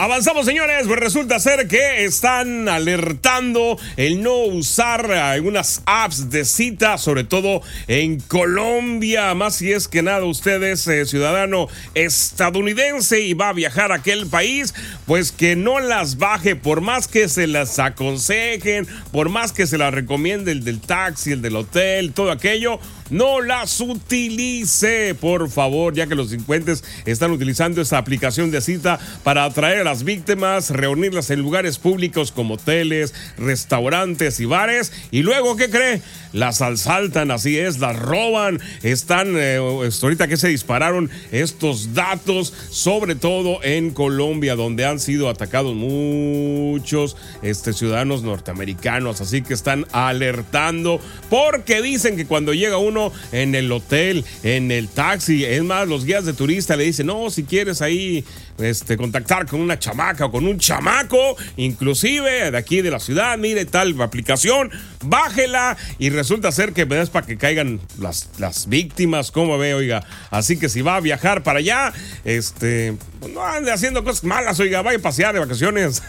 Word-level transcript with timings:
Avanzamos, 0.00 0.46
señores. 0.46 0.86
Pues 0.86 1.00
resulta 1.00 1.40
ser 1.40 1.66
que 1.66 2.04
están 2.04 2.68
alertando 2.68 3.76
el 3.96 4.22
no 4.22 4.44
usar 4.44 5.10
algunas 5.10 5.82
apps 5.86 6.30
de 6.30 6.44
cita, 6.44 6.98
sobre 6.98 7.24
todo 7.24 7.62
en 7.88 8.20
Colombia. 8.20 9.34
Más 9.34 9.56
si 9.56 9.72
es 9.72 9.88
que 9.88 10.02
nada, 10.02 10.24
usted 10.24 10.62
es 10.62 10.86
eh, 10.86 11.04
ciudadano 11.04 11.66
estadounidense 11.94 13.22
y 13.22 13.34
va 13.34 13.48
a 13.48 13.52
viajar 13.52 13.90
a 13.90 13.96
aquel 13.96 14.28
país, 14.28 14.72
pues 15.04 15.32
que 15.32 15.56
no 15.56 15.80
las 15.80 16.16
baje, 16.16 16.54
por 16.54 16.80
más 16.80 17.08
que 17.08 17.28
se 17.28 17.48
las 17.48 17.80
aconsejen, 17.80 18.86
por 19.10 19.30
más 19.30 19.50
que 19.50 19.66
se 19.66 19.78
las 19.78 19.92
recomiende 19.92 20.52
el 20.52 20.62
del 20.62 20.80
taxi, 20.80 21.32
el 21.32 21.42
del 21.42 21.56
hotel, 21.56 22.12
todo 22.12 22.30
aquello 22.30 22.78
no 23.10 23.40
las 23.40 23.80
utilice, 23.80 25.14
por 25.14 25.50
favor, 25.50 25.94
ya 25.94 26.06
que 26.06 26.14
los 26.14 26.30
delincuentes 26.30 26.84
están 27.06 27.30
utilizando 27.30 27.80
esta 27.80 27.98
aplicación 27.98 28.50
de 28.50 28.60
cita 28.60 28.98
para 29.22 29.44
atraer 29.44 29.87
las 29.88 30.04
víctimas, 30.04 30.68
reunirlas 30.68 31.30
en 31.30 31.40
lugares 31.40 31.78
públicos 31.78 32.30
como 32.30 32.54
hoteles, 32.54 33.14
restaurantes 33.38 34.38
y 34.38 34.44
bares. 34.44 34.92
Y 35.10 35.22
luego, 35.22 35.56
¿qué 35.56 35.70
cree? 35.70 36.02
Las 36.34 36.60
asaltan, 36.60 37.30
así 37.30 37.58
es, 37.58 37.78
las 37.78 37.98
roban. 37.98 38.60
Están, 38.82 39.32
eh, 39.38 39.56
ahorita 39.56 40.28
que 40.28 40.36
se 40.36 40.48
dispararon 40.48 41.08
estos 41.32 41.94
datos, 41.94 42.52
sobre 42.68 43.14
todo 43.14 43.64
en 43.64 43.92
Colombia, 43.92 44.56
donde 44.56 44.84
han 44.84 45.00
sido 45.00 45.30
atacados 45.30 45.74
muchos 45.74 47.16
este, 47.40 47.72
ciudadanos 47.72 48.22
norteamericanos. 48.22 49.22
Así 49.22 49.40
que 49.40 49.54
están 49.54 49.86
alertando 49.92 51.00
porque 51.30 51.80
dicen 51.80 52.18
que 52.18 52.26
cuando 52.26 52.52
llega 52.52 52.76
uno 52.76 53.10
en 53.32 53.54
el 53.54 53.72
hotel, 53.72 54.26
en 54.42 54.70
el 54.70 54.88
taxi. 54.88 55.46
Es 55.46 55.62
más, 55.62 55.88
los 55.88 56.04
guías 56.04 56.26
de 56.26 56.34
turista 56.34 56.76
le 56.76 56.84
dicen, 56.84 57.06
no, 57.06 57.30
si 57.30 57.44
quieres 57.44 57.80
ahí 57.80 58.22
este, 58.58 58.96
contactar 58.96 59.46
con 59.46 59.60
una 59.60 59.78
chamaca 59.78 60.26
o 60.26 60.30
con 60.30 60.46
un 60.46 60.58
chamaco, 60.58 61.36
inclusive 61.56 62.50
de 62.50 62.58
aquí 62.58 62.82
de 62.82 62.90
la 62.90 63.00
ciudad, 63.00 63.36
mire 63.38 63.64
tal 63.64 64.00
aplicación, 64.00 64.70
bájela 65.04 65.76
y 65.98 66.10
resulta 66.10 66.52
ser 66.52 66.72
que 66.72 66.86
es 66.90 67.10
para 67.10 67.26
que 67.26 67.36
caigan 67.36 67.80
las, 67.98 68.30
las 68.38 68.68
víctimas, 68.68 69.30
como 69.30 69.58
ve, 69.58 69.74
oiga. 69.74 70.04
Así 70.30 70.58
que 70.58 70.68
si 70.68 70.82
va 70.82 70.96
a 70.96 71.00
viajar 71.00 71.42
para 71.42 71.58
allá, 71.58 71.92
este, 72.24 72.94
pues 73.20 73.32
no 73.32 73.44
ande 73.44 73.72
haciendo 73.72 74.04
cosas 74.04 74.24
malas, 74.24 74.58
oiga, 74.60 74.82
vaya 74.82 74.98
a 74.98 75.02
pasear 75.02 75.34
de 75.34 75.40
vacaciones. 75.40 76.02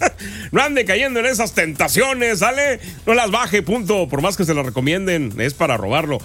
no 0.52 0.62
ande 0.62 0.84
cayendo 0.84 1.20
en 1.20 1.26
esas 1.26 1.52
tentaciones, 1.52 2.40
¿sale? 2.40 2.80
No 3.06 3.14
las 3.14 3.30
baje, 3.30 3.62
punto. 3.62 4.08
Por 4.08 4.22
más 4.22 4.36
que 4.36 4.44
se 4.44 4.54
las 4.54 4.66
recomienden, 4.66 5.32
es 5.38 5.54
para 5.54 5.76
robarlo. 5.76 6.18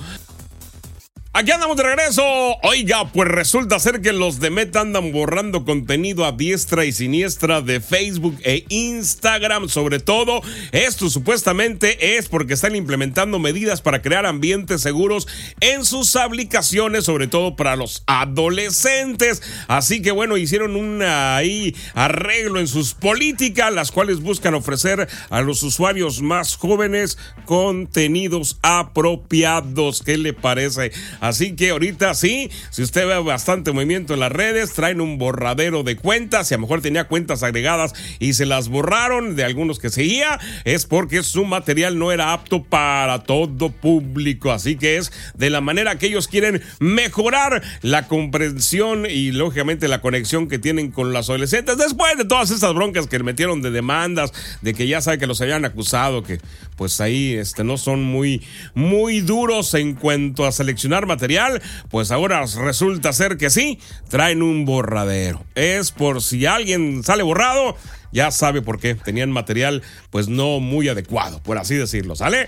Aquí 1.39 1.51
andamos 1.51 1.77
de 1.77 1.83
regreso. 1.83 2.23
Oiga, 2.63 3.11
pues 3.11 3.29
resulta 3.29 3.77
ser 3.77 4.01
que 4.01 4.11
los 4.11 4.39
de 4.39 4.49
Meta 4.49 4.81
andan 4.81 5.11
borrando 5.11 5.65
contenido 5.65 6.25
a 6.25 6.31
diestra 6.31 6.83
y 6.83 6.91
siniestra 6.91 7.61
de 7.61 7.79
Facebook 7.79 8.39
e 8.43 8.65
Instagram, 8.69 9.69
sobre 9.69 9.99
todo. 9.99 10.41
Esto 10.71 11.11
supuestamente 11.11 12.17
es 12.17 12.27
porque 12.27 12.55
están 12.55 12.75
implementando 12.75 13.37
medidas 13.37 13.81
para 13.81 14.01
crear 14.01 14.25
ambientes 14.25 14.81
seguros 14.81 15.27
en 15.59 15.85
sus 15.85 16.15
aplicaciones, 16.15 17.03
sobre 17.03 17.27
todo 17.27 17.55
para 17.55 17.75
los 17.75 18.01
adolescentes. 18.07 19.43
Así 19.67 20.01
que 20.01 20.09
bueno, 20.09 20.37
hicieron 20.37 20.75
un 20.75 21.03
ahí 21.03 21.75
arreglo 21.93 22.59
en 22.59 22.67
sus 22.67 22.95
políticas, 22.95 23.71
las 23.71 23.91
cuales 23.91 24.21
buscan 24.21 24.55
ofrecer 24.55 25.07
a 25.29 25.41
los 25.41 25.61
usuarios 25.61 26.19
más 26.23 26.55
jóvenes 26.55 27.19
contenidos 27.45 28.57
apropiados. 28.63 30.01
¿Qué 30.01 30.17
le 30.17 30.33
parece? 30.33 30.91
Así 31.27 31.57
que 31.57 31.71
ahorita 31.71 32.13
sí, 32.13 32.49
si 32.69 32.81
usted 32.81 33.05
ve 33.05 33.19
bastante 33.19 33.73
movimiento 33.73 34.13
en 34.13 34.21
las 34.21 34.31
redes, 34.31 34.71
traen 34.71 35.01
un 35.01 35.17
borradero 35.17 35.83
de 35.83 35.97
cuentas. 35.97 36.47
Si 36.47 36.53
a 36.53 36.57
lo 36.57 36.61
mejor 36.61 36.81
tenía 36.81 37.09
cuentas 37.09 37.43
agregadas 37.43 37.93
y 38.19 38.33
se 38.33 38.45
las 38.45 38.69
borraron 38.69 39.35
de 39.35 39.43
algunos 39.43 39.77
que 39.77 39.89
seguía, 39.89 40.39
es 40.63 40.85
porque 40.85 41.23
su 41.23 41.43
material 41.43 41.99
no 41.99 42.13
era 42.13 42.31
apto 42.31 42.63
para 42.63 43.23
todo 43.23 43.69
público. 43.69 44.53
Así 44.53 44.77
que 44.77 44.95
es 44.95 45.11
de 45.35 45.49
la 45.49 45.59
manera 45.59 45.97
que 45.97 46.07
ellos 46.07 46.29
quieren 46.29 46.61
mejorar 46.79 47.61
la 47.81 48.07
comprensión 48.07 49.05
y 49.05 49.33
lógicamente 49.33 49.89
la 49.89 49.99
conexión 49.99 50.47
que 50.47 50.59
tienen 50.59 50.91
con 50.91 51.11
las 51.11 51.29
adolescentes 51.29 51.77
después 51.77 52.17
de 52.17 52.23
todas 52.23 52.51
estas 52.51 52.73
broncas 52.73 53.07
que 53.07 53.19
metieron 53.19 53.61
de 53.61 53.71
demandas, 53.71 54.31
de 54.61 54.73
que 54.73 54.87
ya 54.87 55.01
sabe 55.01 55.17
que 55.17 55.27
los 55.27 55.41
habían 55.41 55.65
acusado, 55.65 56.23
que 56.23 56.39
pues 56.77 57.01
ahí 57.01 57.33
este, 57.33 57.65
no 57.65 57.77
son 57.77 58.03
muy, 58.03 58.43
muy 58.75 59.19
duros 59.19 59.73
en 59.73 59.93
cuanto 59.93 60.45
a 60.45 60.53
seleccionar 60.53 61.05
material 61.05 61.16
material, 61.17 61.63
pues 61.89 62.11
ahora 62.11 62.45
resulta 62.45 63.11
ser 63.11 63.37
que 63.37 63.49
sí, 63.49 63.79
traen 64.07 64.43
un 64.43 64.65
borradero. 64.65 65.43
Es 65.55 65.91
por 65.91 66.21
si 66.21 66.45
alguien 66.45 67.03
sale 67.03 67.23
borrado, 67.23 67.75
ya 68.11 68.29
sabe 68.29 68.61
por 68.61 68.79
qué. 68.79 68.93
Tenían 68.93 69.31
material 69.31 69.81
pues 70.11 70.27
no 70.27 70.59
muy 70.59 70.89
adecuado, 70.89 71.41
por 71.41 71.57
así 71.57 71.73
decirlo, 71.73 72.15
¿sale? 72.15 72.47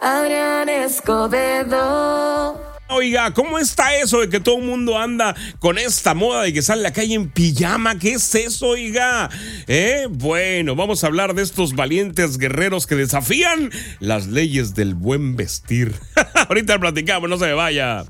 Adrián 0.00 0.68
Escobedo. 0.68 2.60
Oiga, 2.94 3.32
¿cómo 3.32 3.58
está 3.58 3.96
eso 3.96 4.20
de 4.20 4.28
que 4.28 4.38
todo 4.38 4.58
el 4.58 4.64
mundo 4.64 4.98
anda 4.98 5.34
con 5.60 5.78
esta 5.78 6.12
moda 6.12 6.42
de 6.42 6.52
que 6.52 6.60
sale 6.60 6.80
a 6.80 6.90
la 6.90 6.92
calle 6.92 7.14
en 7.14 7.30
pijama? 7.30 7.98
¿Qué 7.98 8.12
es 8.12 8.34
eso, 8.34 8.66
oiga? 8.66 9.30
¿Eh? 9.66 10.08
Bueno, 10.10 10.76
vamos 10.76 11.02
a 11.02 11.06
hablar 11.06 11.34
de 11.34 11.42
estos 11.42 11.74
valientes 11.74 12.36
guerreros 12.36 12.86
que 12.86 12.94
desafían 12.94 13.70
las 13.98 14.26
leyes 14.26 14.74
del 14.74 14.94
buen 14.94 15.36
vestir. 15.36 15.94
Ahorita 16.52 16.78
platicamos, 16.78 17.30
no 17.30 17.38
se 17.38 17.46
me 17.46 17.54
vaya. 17.54 18.04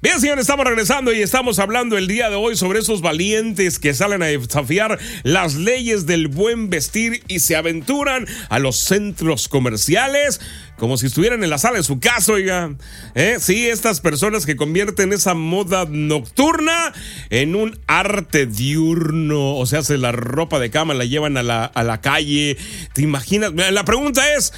Bien, 0.00 0.18
señores, 0.18 0.44
estamos 0.44 0.64
regresando 0.64 1.12
y 1.12 1.20
estamos 1.20 1.58
hablando 1.58 1.98
el 1.98 2.08
día 2.08 2.30
de 2.30 2.36
hoy 2.36 2.56
sobre 2.56 2.78
esos 2.78 3.02
valientes 3.02 3.78
que 3.78 3.92
salen 3.92 4.22
a 4.22 4.26
desafiar 4.26 4.98
las 5.22 5.54
leyes 5.54 6.06
del 6.06 6.28
buen 6.28 6.70
vestir 6.70 7.22
y 7.28 7.40
se 7.40 7.54
aventuran 7.54 8.26
a 8.48 8.58
los 8.58 8.78
centros 8.78 9.48
comerciales 9.48 10.40
como 10.78 10.96
si 10.96 11.06
estuvieran 11.06 11.44
en 11.44 11.50
la 11.50 11.58
sala 11.58 11.76
de 11.76 11.84
su 11.84 12.00
casa, 12.00 12.32
oiga. 12.32 12.74
¿Eh? 13.14 13.36
Sí, 13.38 13.68
estas 13.68 14.00
personas 14.00 14.46
que 14.46 14.56
convierten 14.56 15.12
esa 15.12 15.34
moda 15.34 15.84
nocturna 15.88 16.94
en 17.28 17.54
un 17.54 17.78
arte 17.86 18.46
diurno. 18.46 19.56
O 19.56 19.66
sea, 19.66 19.82
se 19.82 19.98
la 19.98 20.10
ropa 20.10 20.58
de 20.58 20.70
cama 20.70 20.94
la 20.94 21.04
llevan 21.04 21.36
a 21.36 21.42
la, 21.42 21.66
a 21.66 21.82
la 21.84 22.00
calle. 22.00 22.56
¿Te 22.94 23.02
imaginas? 23.02 23.52
La 23.52 23.84
pregunta 23.84 24.34
es, 24.34 24.52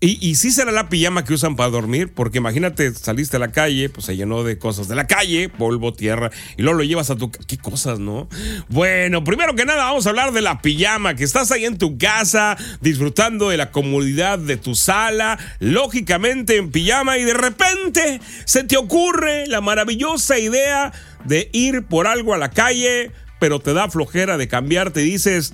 y, 0.00 0.24
y 0.24 0.36
sí 0.36 0.52
será 0.52 0.70
la 0.70 0.88
pijama 0.88 1.24
que 1.24 1.34
usan 1.34 1.56
para 1.56 1.70
dormir, 1.70 2.12
porque 2.14 2.38
imagínate, 2.38 2.94
saliste 2.94 3.36
a 3.36 3.40
la 3.40 3.50
calle, 3.50 3.88
pues 3.88 4.06
se 4.06 4.16
llenó 4.16 4.44
de 4.44 4.56
cosas 4.56 4.86
de 4.86 4.94
la 4.94 5.08
calle, 5.08 5.48
polvo, 5.48 5.92
tierra, 5.92 6.30
y 6.56 6.62
luego 6.62 6.78
lo 6.78 6.84
llevas 6.84 7.10
a 7.10 7.16
tu... 7.16 7.32
¿Qué 7.32 7.58
cosas, 7.58 7.98
no? 7.98 8.28
Bueno, 8.68 9.24
primero 9.24 9.56
que 9.56 9.64
nada 9.64 9.86
vamos 9.86 10.06
a 10.06 10.10
hablar 10.10 10.32
de 10.32 10.40
la 10.40 10.62
pijama, 10.62 11.16
que 11.16 11.24
estás 11.24 11.50
ahí 11.50 11.64
en 11.64 11.78
tu 11.78 11.98
casa, 11.98 12.56
disfrutando 12.80 13.48
de 13.48 13.56
la 13.56 13.72
comodidad 13.72 14.38
de 14.38 14.56
tu 14.56 14.76
sala, 14.76 15.36
lógicamente 15.58 16.58
en 16.58 16.70
pijama, 16.70 17.18
y 17.18 17.24
de 17.24 17.34
repente 17.34 18.20
se 18.44 18.62
te 18.62 18.76
ocurre 18.76 19.48
la 19.48 19.60
maravillosa 19.60 20.38
idea 20.38 20.92
de 21.24 21.50
ir 21.52 21.82
por 21.86 22.06
algo 22.06 22.34
a 22.34 22.38
la 22.38 22.50
calle, 22.50 23.10
pero 23.40 23.58
te 23.58 23.72
da 23.72 23.90
flojera 23.90 24.38
de 24.38 24.46
cambiarte 24.46 25.00
dices... 25.00 25.52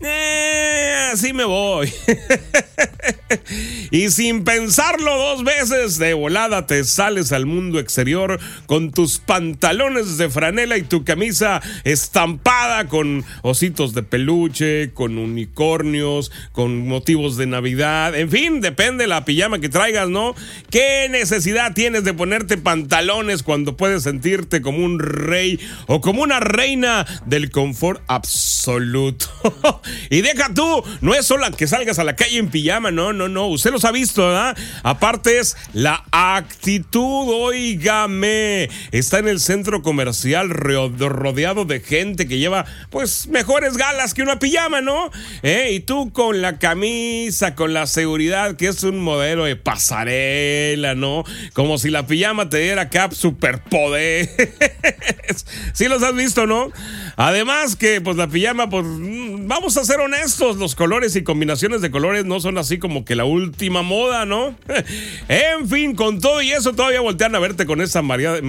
Eh, 0.00 1.10
así 1.12 1.32
me 1.32 1.44
voy. 1.44 1.92
y 3.90 4.10
sin 4.10 4.44
pensarlo 4.44 5.16
dos 5.16 5.44
veces, 5.44 5.98
de 5.98 6.14
volada 6.14 6.66
te 6.66 6.84
sales 6.84 7.32
al 7.32 7.46
mundo 7.46 7.78
exterior 7.78 8.38
con 8.66 8.92
tus 8.92 9.18
pantalones 9.18 10.18
de 10.18 10.28
franela 10.28 10.76
y 10.76 10.82
tu 10.82 11.04
camisa 11.04 11.62
estampada 11.84 12.88
con 12.88 13.24
ositos 13.42 13.94
de 13.94 14.02
peluche, 14.02 14.92
con 14.92 15.18
unicornios, 15.18 16.30
con 16.52 16.86
motivos 16.86 17.36
de 17.36 17.46
Navidad. 17.46 18.14
En 18.14 18.30
fin, 18.30 18.60
depende 18.60 19.06
la 19.06 19.24
pijama 19.24 19.60
que 19.60 19.68
traigas, 19.68 20.08
¿no? 20.08 20.34
¿Qué 20.70 21.08
necesidad 21.10 21.72
tienes 21.74 22.04
de 22.04 22.12
ponerte 22.12 22.58
pantalones 22.58 23.42
cuando 23.42 23.76
puedes 23.76 24.02
sentirte 24.02 24.60
como 24.60 24.84
un 24.84 24.98
rey 24.98 25.58
o 25.86 26.00
como 26.00 26.22
una 26.22 26.40
reina 26.40 27.06
del 27.24 27.50
confort 27.50 28.02
absoluto? 28.08 29.26
Y 30.10 30.22
deja 30.22 30.52
tú, 30.54 30.84
no 31.00 31.14
es 31.14 31.26
solo 31.26 31.46
que 31.56 31.66
salgas 31.66 31.98
a 31.98 32.04
la 32.04 32.16
calle 32.16 32.38
en 32.38 32.48
pijama, 32.48 32.90
no, 32.90 33.12
no, 33.12 33.28
no. 33.28 33.46
Usted 33.46 33.70
los 33.70 33.84
ha 33.84 33.92
visto, 33.92 34.26
¿verdad? 34.26 34.56
Aparte 34.82 35.38
es 35.38 35.56
la 35.72 36.04
actitud, 36.10 37.28
oígame. 37.28 38.68
Está 38.90 39.18
en 39.18 39.28
el 39.28 39.40
centro 39.40 39.82
comercial 39.82 40.50
rodeado 40.50 41.64
de 41.64 41.80
gente 41.80 42.26
que 42.26 42.38
lleva, 42.38 42.64
pues, 42.90 43.28
mejores 43.28 43.76
galas 43.76 44.14
que 44.14 44.22
una 44.22 44.38
pijama, 44.38 44.80
¿no? 44.80 45.10
¿Eh? 45.42 45.70
Y 45.72 45.80
tú 45.80 46.12
con 46.12 46.42
la 46.42 46.58
camisa, 46.58 47.54
con 47.54 47.74
la 47.74 47.86
seguridad, 47.86 48.56
que 48.56 48.68
es 48.68 48.82
un 48.82 48.98
modelo 48.98 49.44
de 49.44 49.56
pasarela, 49.56 50.94
¿no? 50.94 51.24
Como 51.52 51.78
si 51.78 51.90
la 51.90 52.06
pijama 52.06 52.48
te 52.48 52.58
diera 52.58 52.90
cap 52.90 53.12
superpoder. 53.12 54.28
sí 55.72 55.88
los 55.88 56.02
has 56.02 56.14
visto, 56.14 56.46
¿no? 56.46 56.70
Además 57.16 57.76
que, 57.76 58.00
pues, 58.00 58.16
la 58.16 58.28
pijama, 58.28 58.68
pues, 58.68 58.84
mm, 58.84 59.46
a 59.76 59.82
hacer 59.82 60.00
honestos, 60.00 60.56
los 60.56 60.74
colores 60.74 61.16
y 61.16 61.22
combinaciones 61.22 61.82
de 61.82 61.90
colores 61.90 62.24
no 62.24 62.40
son 62.40 62.46
son 62.46 62.58
así 62.58 62.78
como 62.78 63.04
que 63.04 63.16
la 63.16 63.24
última 63.24 63.82
moda, 63.82 64.24
¿no? 64.24 64.54
en 65.28 65.68
fin, 65.68 65.96
con 65.96 66.20
todo 66.20 66.40
y 66.42 66.52
eso 66.52 66.74
todavía 66.74 67.00
voltean 67.00 67.34
a 67.34 67.40
verte 67.40 67.66
con 67.66 67.80
esa, 67.80 68.02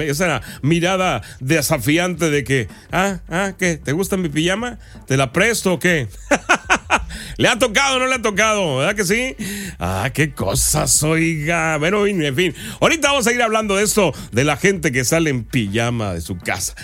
esa 0.06 0.42
mirada 0.62 1.24
desafiante 1.40 2.30
de 2.30 2.44
que, 2.44 2.68
ah, 2.92 3.22
ah, 3.28 3.54
¿qué? 3.58 3.78
¿Te 3.78 3.92
gusta 3.94 4.16
mi 4.16 4.30
pijama? 4.30 4.78
¿Te 5.08 5.18
la 5.18 5.34
presto 5.34 5.74
o 5.74 5.80
qué? 5.80 6.10
¿Le 7.38 7.48
ha 7.48 7.58
tocado 7.58 7.96
o 7.96 8.00
no 8.00 8.06
le 8.06 8.14
ha 8.14 8.22
tocado? 8.22 8.78
¿Verdad 8.78 8.96
que 8.96 9.04
sí? 9.04 9.36
Ah, 9.80 10.12
qué 10.14 10.32
cosas, 10.32 11.02
oiga. 11.02 11.78
Bueno, 11.78 12.06
en 12.06 12.36
fin. 12.36 12.54
Ahorita 12.80 13.08
vamos 13.08 13.26
a 13.26 13.32
ir 13.32 13.42
hablando 13.42 13.78
de 13.78 13.84
esto, 13.84 14.14
de 14.32 14.44
la 14.44 14.58
gente 14.58 14.92
que 14.92 15.06
sale 15.06 15.32
en 15.32 15.44
pijama 15.44 16.14
de 16.14 16.22
su 16.22 16.38
casa. 16.38 16.76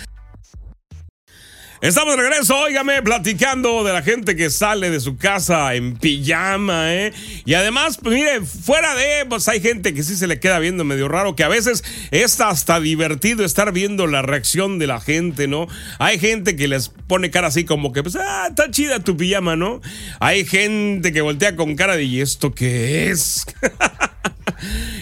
Estamos 1.84 2.16
de 2.16 2.22
regreso, 2.22 2.58
óigame, 2.58 3.02
platicando 3.02 3.84
de 3.84 3.92
la 3.92 4.00
gente 4.00 4.34
que 4.36 4.48
sale 4.48 4.88
de 4.88 5.00
su 5.00 5.18
casa 5.18 5.74
en 5.74 5.98
pijama, 5.98 6.94
¿eh? 6.94 7.12
Y 7.44 7.52
además, 7.52 7.98
pues 8.02 8.14
mire, 8.14 8.40
fuera 8.40 8.94
de, 8.94 9.26
pues 9.28 9.46
hay 9.48 9.60
gente 9.60 9.92
que 9.92 10.02
sí 10.02 10.16
se 10.16 10.26
le 10.26 10.40
queda 10.40 10.58
viendo 10.60 10.82
medio 10.84 11.08
raro, 11.08 11.36
que 11.36 11.44
a 11.44 11.48
veces 11.48 11.84
es 12.10 12.40
hasta 12.40 12.80
divertido 12.80 13.44
estar 13.44 13.70
viendo 13.70 14.06
la 14.06 14.22
reacción 14.22 14.78
de 14.78 14.86
la 14.86 14.98
gente, 14.98 15.46
¿no? 15.46 15.68
Hay 15.98 16.18
gente 16.18 16.56
que 16.56 16.68
les 16.68 16.88
pone 16.88 17.30
cara 17.30 17.48
así 17.48 17.66
como 17.66 17.92
que, 17.92 18.02
pues, 18.02 18.16
ah, 18.16 18.46
está 18.48 18.70
chida 18.70 19.00
tu 19.00 19.14
pijama, 19.18 19.54
¿no? 19.54 19.82
Hay 20.20 20.46
gente 20.46 21.12
que 21.12 21.20
voltea 21.20 21.54
con 21.54 21.76
cara 21.76 21.96
de, 21.96 22.04
¿y 22.04 22.22
esto 22.22 22.54
qué 22.54 23.10
es? 23.10 23.44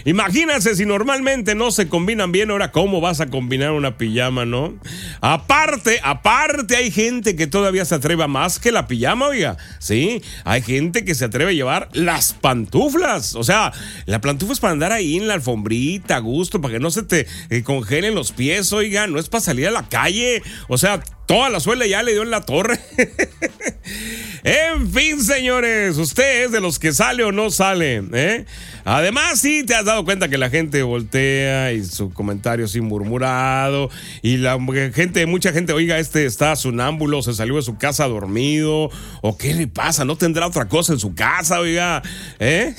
Imagínense 0.04 0.74
si 0.74 0.86
normalmente 0.86 1.54
no 1.54 1.70
se 1.70 1.88
combinan 1.88 2.32
bien, 2.32 2.50
ahora 2.50 2.72
cómo 2.72 3.00
vas 3.00 3.20
a 3.20 3.26
combinar 3.26 3.72
una 3.72 3.96
pijama, 3.96 4.44
¿no? 4.44 4.74
Aparte, 5.20 6.00
aparte 6.02 6.76
hay 6.76 6.90
gente 6.90 7.36
que 7.36 7.46
todavía 7.46 7.84
se 7.84 7.94
atreve 7.94 8.24
a 8.24 8.28
más 8.28 8.58
que 8.58 8.72
la 8.72 8.86
pijama, 8.86 9.28
oiga. 9.28 9.56
Sí, 9.78 10.22
hay 10.44 10.62
gente 10.62 11.04
que 11.04 11.14
se 11.14 11.24
atreve 11.24 11.52
a 11.52 11.54
llevar 11.54 11.88
las 11.92 12.32
pantuflas. 12.32 13.34
O 13.34 13.44
sea, 13.44 13.72
la 14.06 14.20
pantufla 14.20 14.54
es 14.54 14.60
para 14.60 14.72
andar 14.72 14.92
ahí 14.92 15.16
en 15.16 15.28
la 15.28 15.34
alfombrita 15.34 16.16
a 16.16 16.20
gusto, 16.20 16.60
para 16.60 16.74
que 16.74 16.80
no 16.80 16.90
se 16.90 17.02
te 17.02 17.26
eh, 17.50 17.62
congelen 17.62 18.14
los 18.14 18.32
pies, 18.32 18.72
oiga, 18.72 19.06
no 19.06 19.18
es 19.18 19.28
para 19.28 19.42
salir 19.42 19.68
a 19.68 19.70
la 19.70 19.88
calle. 19.88 20.42
O 20.68 20.78
sea, 20.78 21.00
toda 21.26 21.50
la 21.50 21.60
suela 21.60 21.86
ya 21.86 22.02
le 22.02 22.12
dio 22.12 22.22
en 22.22 22.30
la 22.30 22.42
torre. 22.42 22.78
en 24.44 24.92
fin, 24.92 25.22
señores, 25.22 25.96
usted 25.98 26.44
es 26.44 26.52
de 26.52 26.60
los 26.60 26.78
que 26.78 26.92
sale 26.92 27.24
o 27.24 27.32
no 27.32 27.50
sale, 27.50 28.02
¿eh? 28.12 28.44
Además, 28.84 29.40
sí, 29.40 29.64
te 29.64 29.74
has 29.74 29.84
dado 29.84 30.04
cuenta 30.04 30.28
que 30.28 30.38
la 30.38 30.50
gente 30.50 30.82
voltea 30.82 31.72
y 31.72 31.84
su 31.84 32.12
comentario 32.12 32.64
así 32.64 32.80
murmurado 32.80 33.90
y 34.22 34.38
la 34.38 34.58
gente, 34.92 35.24
mucha 35.26 35.52
gente, 35.52 35.72
oiga, 35.72 35.98
este 35.98 36.26
está 36.26 36.56
sonámbulo, 36.56 37.22
se 37.22 37.34
salió 37.34 37.56
de 37.56 37.62
su 37.62 37.76
casa 37.76 38.08
dormido 38.08 38.90
o 39.20 39.38
qué 39.38 39.54
le 39.54 39.68
pasa, 39.68 40.04
no 40.04 40.16
tendrá 40.16 40.46
otra 40.46 40.68
cosa 40.68 40.92
en 40.92 40.98
su 40.98 41.14
casa, 41.14 41.60
oiga, 41.60 42.02
¿eh? 42.40 42.74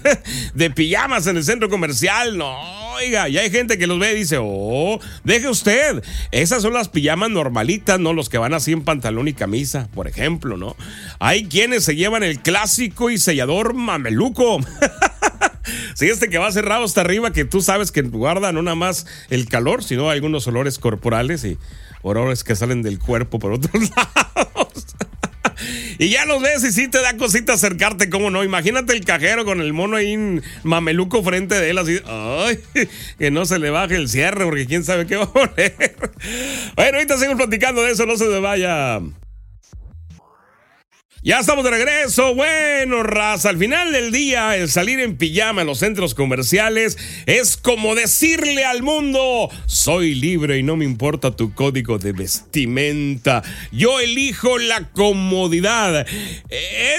de 0.54 0.70
pijamas 0.70 1.26
en 1.26 1.36
el 1.36 1.44
centro 1.44 1.68
comercial, 1.68 2.36
no 2.36 2.83
Oiga, 2.96 3.28
y 3.28 3.38
hay 3.38 3.50
gente 3.50 3.76
que 3.76 3.86
los 3.86 3.98
ve 3.98 4.12
y 4.12 4.16
dice, 4.16 4.38
oh, 4.40 5.00
deje 5.24 5.48
usted, 5.48 6.02
esas 6.30 6.62
son 6.62 6.74
las 6.74 6.88
pijamas 6.88 7.30
normalitas, 7.30 7.98
¿no? 7.98 8.12
Los 8.12 8.28
que 8.28 8.38
van 8.38 8.54
así 8.54 8.72
en 8.72 8.82
pantalón 8.82 9.26
y 9.26 9.34
camisa, 9.34 9.88
por 9.94 10.06
ejemplo, 10.06 10.56
¿no? 10.56 10.76
Hay 11.18 11.46
quienes 11.46 11.84
se 11.84 11.96
llevan 11.96 12.22
el 12.22 12.40
clásico 12.40 13.10
y 13.10 13.18
sellador 13.18 13.74
mameluco. 13.74 14.60
Sí, 15.94 16.08
este 16.08 16.28
que 16.28 16.38
va 16.38 16.50
cerrado 16.52 16.84
hasta 16.84 17.00
arriba, 17.00 17.32
que 17.32 17.44
tú 17.44 17.62
sabes 17.62 17.92
que 17.92 18.02
guarda 18.02 18.52
no 18.52 18.62
nada 18.62 18.74
más 18.74 19.06
el 19.30 19.48
calor, 19.48 19.82
sino 19.82 20.10
algunos 20.10 20.46
olores 20.46 20.78
corporales 20.78 21.44
y 21.44 21.56
olores 22.02 22.44
que 22.44 22.56
salen 22.56 22.82
del 22.82 22.98
cuerpo 22.98 23.38
por 23.38 23.52
otros 23.52 23.90
lados. 23.96 24.86
Y 25.98 26.08
ya 26.08 26.24
los 26.26 26.42
ves 26.42 26.64
y 26.64 26.72
sí 26.72 26.88
te 26.88 27.00
da 27.00 27.16
cosita 27.16 27.54
acercarte, 27.54 28.10
¿cómo 28.10 28.30
no? 28.30 28.44
Imagínate 28.44 28.92
el 28.92 29.04
cajero 29.04 29.44
con 29.44 29.60
el 29.60 29.72
mono 29.72 29.96
ahí 29.96 30.40
mameluco 30.62 31.22
frente 31.22 31.54
de 31.54 31.70
él, 31.70 31.78
así, 31.78 32.00
ay, 32.06 32.58
que 33.18 33.30
no 33.30 33.46
se 33.46 33.58
le 33.58 33.70
baje 33.70 33.96
el 33.96 34.08
cierre, 34.08 34.44
porque 34.44 34.66
quién 34.66 34.84
sabe 34.84 35.06
qué 35.06 35.16
va 35.16 35.24
a 35.24 35.32
poner. 35.32 35.74
Bueno, 36.76 36.96
ahorita 36.96 37.16
seguimos 37.16 37.36
platicando 37.36 37.82
de 37.82 37.92
eso, 37.92 38.06
no 38.06 38.16
se 38.16 38.24
me 38.24 38.40
vaya. 38.40 39.00
Ya 41.26 41.38
estamos 41.38 41.64
de 41.64 41.70
regreso. 41.70 42.34
Bueno, 42.34 43.02
raza, 43.02 43.48
al 43.48 43.56
final 43.56 43.92
del 43.92 44.12
día, 44.12 44.58
el 44.58 44.68
salir 44.68 45.00
en 45.00 45.16
pijama 45.16 45.62
en 45.62 45.66
los 45.66 45.78
centros 45.78 46.14
comerciales 46.14 46.98
es 47.24 47.56
como 47.56 47.94
decirle 47.94 48.66
al 48.66 48.82
mundo, 48.82 49.48
soy 49.64 50.14
libre 50.14 50.58
y 50.58 50.62
no 50.62 50.76
me 50.76 50.84
importa 50.84 51.34
tu 51.34 51.54
código 51.54 51.96
de 51.96 52.12
vestimenta. 52.12 53.42
Yo 53.72 54.00
elijo 54.00 54.58
la 54.58 54.90
comodidad. 54.90 56.06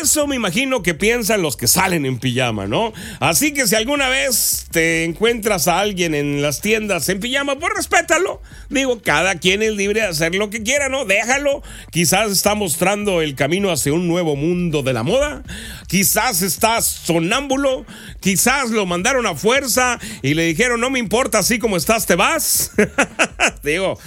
Eso 0.02 0.26
me 0.26 0.38
imagino 0.38 0.82
que 0.82 0.96
piensan 0.96 1.44
los 1.44 1.56
que 1.56 1.68
salen 1.68 2.08
en 2.08 2.18
pijama, 2.18 2.66
¿no? 2.66 2.94
Así 3.20 3.54
que 3.54 3.68
si 3.68 3.76
alguna 3.76 4.10
vez 4.10 4.66
te 4.72 5.04
encuentras 5.04 5.68
a 5.68 5.80
alguien 5.80 6.16
en 6.16 6.42
las 6.42 6.62
tiendas 6.62 7.10
en 7.10 7.20
pijama, 7.20 7.60
pues 7.60 7.74
respétalo. 7.76 8.42
Digo, 8.72 9.00
cada 9.04 9.36
quien 9.36 9.62
es 9.62 9.76
libre 9.76 10.02
de 10.02 10.08
hacer 10.08 10.34
lo 10.34 10.50
que 10.50 10.64
quiera, 10.64 10.90
¿no? 10.90 11.06
Déjalo. 11.06 11.62
Quizás 11.92 12.32
está 12.32 12.56
mostrando 12.56 13.22
el 13.22 13.36
camino 13.36 13.70
hacia 13.70 13.94
un 13.94 14.08
nuevo 14.08 14.15
mundo 14.24 14.84
de 14.84 14.94
la 14.94 15.04
moda. 15.04 15.44
Quizás 15.88 16.42
estás 16.42 16.86
sonámbulo. 16.86 17.86
Quizás 18.20 18.72
lo 18.72 18.86
mandaron 18.86 19.26
a 19.28 19.36
fuerza 19.36 20.00
y 20.22 20.34
le 20.34 20.44
dijeron, 20.46 20.80
no 20.80 20.90
me 20.90 21.00
importa, 21.00 21.40
así 21.40 21.60
como 21.60 21.78
estás, 21.78 22.06
te 22.06 22.16
vas. 22.16 22.72
Digo, 23.64 24.00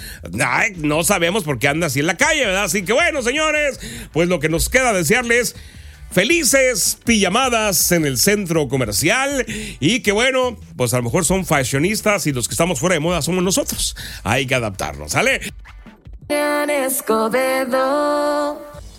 no 0.77 1.03
sabemos 1.03 1.43
por 1.43 1.59
qué 1.59 1.67
anda 1.67 1.87
así 1.87 1.99
en 1.99 2.07
la 2.07 2.17
calle, 2.17 2.45
¿verdad? 2.45 2.63
Así 2.63 2.83
que 2.83 2.93
bueno, 2.93 3.21
señores, 3.21 3.79
pues 4.11 4.27
lo 4.27 4.39
que 4.39 4.49
nos 4.49 4.69
queda 4.69 4.93
desearles 4.93 5.55
felices 6.11 6.97
pijamadas 7.05 7.91
en 7.91 8.05
el 8.05 8.17
centro 8.17 8.67
comercial 8.67 9.45
y 9.79 10.01
que 10.01 10.11
bueno, 10.11 10.57
pues 10.75 10.93
a 10.93 10.97
lo 10.97 11.03
mejor 11.03 11.25
son 11.25 11.45
fashionistas 11.45 12.25
y 12.27 12.33
los 12.33 12.47
que 12.47 12.53
estamos 12.53 12.79
fuera 12.79 12.95
de 12.95 12.99
moda 12.99 13.21
somos 13.21 13.43
nosotros. 13.43 13.95
Hay 14.23 14.47
que 14.47 14.55
adaptarnos, 14.55 15.11
¿sale? 15.11 15.41